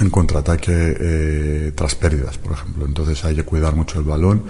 en 0.00 0.10
contraataque 0.10 0.96
eh, 1.00 1.72
tras 1.74 1.94
pérdidas, 1.94 2.38
por 2.38 2.52
ejemplo. 2.52 2.86
Entonces 2.86 3.24
hay 3.24 3.34
que 3.34 3.44
cuidar 3.44 3.74
mucho 3.74 3.98
el 3.98 4.04
balón 4.04 4.44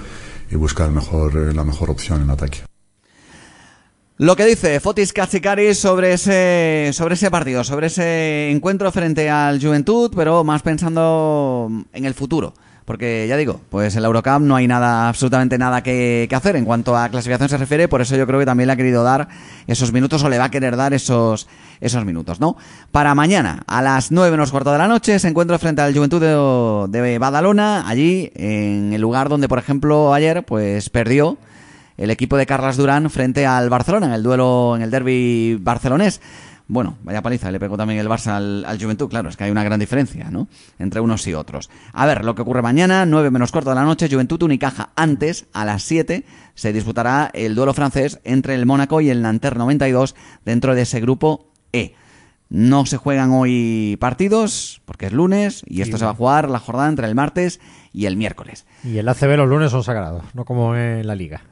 y 0.51 0.57
buscar 0.57 0.91
mejor, 0.91 1.37
eh, 1.37 1.55
la 1.55 1.65
mejor 1.65 1.91
opción 1.91 2.23
en 2.23 2.31
ataque. 2.31 2.61
Lo 4.19 4.35
que 4.35 4.47
dice 4.47 4.81
Fotis 4.81 5.13
Katsikaris 5.13 5.79
sobre 5.79 6.15
ese, 6.15 6.91
sobre 6.95 7.15
ese 7.15 7.31
partido, 7.31 7.63
sobre 7.65 7.89
ese 7.89 8.51
encuentro 8.51 8.91
frente 8.91 9.29
al 9.29 9.61
Juventud, 9.61 10.11
pero 10.17 10.43
más 10.43 10.63
pensando 10.63 11.69
en 11.93 12.05
el 12.07 12.15
futuro. 12.15 12.55
Porque 12.87 13.27
ya 13.29 13.37
digo, 13.37 13.61
pues 13.69 13.97
en 13.97 14.03
la 14.03 14.07
Eurocup 14.07 14.41
no 14.41 14.55
hay 14.55 14.69
nada, 14.69 15.09
absolutamente 15.09 15.59
nada 15.59 15.83
que, 15.83 16.29
hacer 16.31 16.55
en 16.55 16.65
cuanto 16.65 16.97
a 16.97 17.09
clasificación 17.09 17.49
se 17.49 17.59
refiere, 17.59 17.89
por 17.89 18.01
eso 18.01 18.17
yo 18.17 18.29
creo 18.29 18.39
que 18.39 18.47
también 18.47 18.69
le 18.69 18.75
ha 18.75 18.77
querido 18.77 19.03
dar 19.03 19.29
esos 19.67 19.93
minutos 19.93 20.23
o 20.23 20.29
le 20.29 20.39
va 20.39 20.45
a 20.45 20.51
querer 20.53 20.77
dar 20.77 20.95
esos, 20.95 21.49
esos 21.81 22.05
minutos, 22.05 22.39
¿no? 22.39 22.57
Para 22.93 23.17
mañana, 23.17 23.65
a 23.67 23.83
las 23.83 24.13
9 24.13 24.31
menos 24.31 24.53
cuarto 24.53 24.71
de 24.71 24.79
la 24.79 24.87
noche, 24.87 25.19
se 25.19 25.27
encuentra 25.27 25.59
frente 25.59 25.83
al 25.83 25.95
Juventud 25.95 26.21
de, 26.89 26.99
de 27.01 27.19
Badalona, 27.19 27.89
allí 27.89 28.31
en 28.37 28.93
el 28.93 29.01
lugar 29.01 29.29
donde, 29.29 29.49
por 29.49 29.59
ejemplo, 29.59 30.15
ayer, 30.15 30.45
pues 30.45 30.89
perdió 30.89 31.39
el 31.97 32.11
equipo 32.11 32.37
de 32.37 32.47
Carlas 32.47 32.77
Durán 32.77 33.11
frente 33.11 33.47
al 33.47 33.69
Barcelona 33.69 34.07
en 34.07 34.13
el 34.13 34.23
duelo, 34.23 34.75
en 34.77 34.83
el 34.83 34.93
derby 34.93 35.59
barcelonés. 35.61 36.21
Bueno, 36.69 36.97
vaya 37.05 37.23
paliza, 37.23 37.51
le 37.53 37.61
pegó 37.61 37.77
también 37.77 38.01
el 38.01 38.09
Barça 38.09 38.33
al, 38.33 38.65
al, 38.65 38.81
Juventud, 38.83 39.09
claro, 39.09 39.29
es 39.29 39.37
que 39.37 39.45
hay 39.45 39.53
una 39.53 39.63
gran 39.63 39.79
diferencia, 39.79 40.31
¿no? 40.33 40.49
Entre 40.81 41.01
unos 41.01 41.25
y 41.29 41.35
otros. 41.35 41.71
A 41.93 42.07
ver, 42.07 42.25
lo 42.25 42.35
que 42.35 42.43
ocurre 42.43 42.61
mañana, 42.61 43.07
9 43.07 43.31
menos 43.31 43.53
cuarto 43.53 43.71
de 43.71 43.77
la 43.77 43.85
noche, 43.85 44.09
Juventud 44.11 44.43
Unicaja. 44.43 44.91
Antes, 44.97 45.47
a 45.53 45.65
las 45.65 45.85
7, 45.85 46.25
se 46.55 46.73
disputará 46.73 47.31
el 47.35 47.55
duelo 47.55 47.73
francés 47.73 48.19
entre 48.25 48.57
el 48.57 48.67
Mónaco 48.67 49.01
y 49.01 49.11
el 49.11 49.23
Nanterre 49.23 49.59
92 49.59 50.17
dentro 50.45 50.75
de 50.75 50.83
ese 50.83 51.01
grupo 51.01 51.53
E. 51.73 51.95
No 52.49 52.85
se 52.87 52.97
juegan 52.97 53.31
hoy 53.33 53.97
partidos, 54.01 54.81
porque 54.87 55.07
es 55.07 55.13
lunes, 55.13 55.63
y 55.67 55.83
esto 55.83 55.97
Sí. 55.97 56.01
se 56.01 56.05
va 56.05 56.13
a 56.13 56.15
jugar 56.15 56.49
la 56.51 56.59
jornada 56.61 56.89
entre 56.89 57.07
el 57.07 57.15
martes 57.15 57.61
y 57.93 58.07
el 58.07 58.17
miércoles. 58.17 58.67
Y 58.85 58.99
el 58.99 59.09
ACB 59.09 59.37
los 59.37 59.49
lunes 59.49 59.71
son 59.71 59.83
sagrados, 59.85 60.23
no 60.35 60.45
como 60.45 60.75
en 60.77 61.07
la 61.07 61.15
liga. 61.17 61.43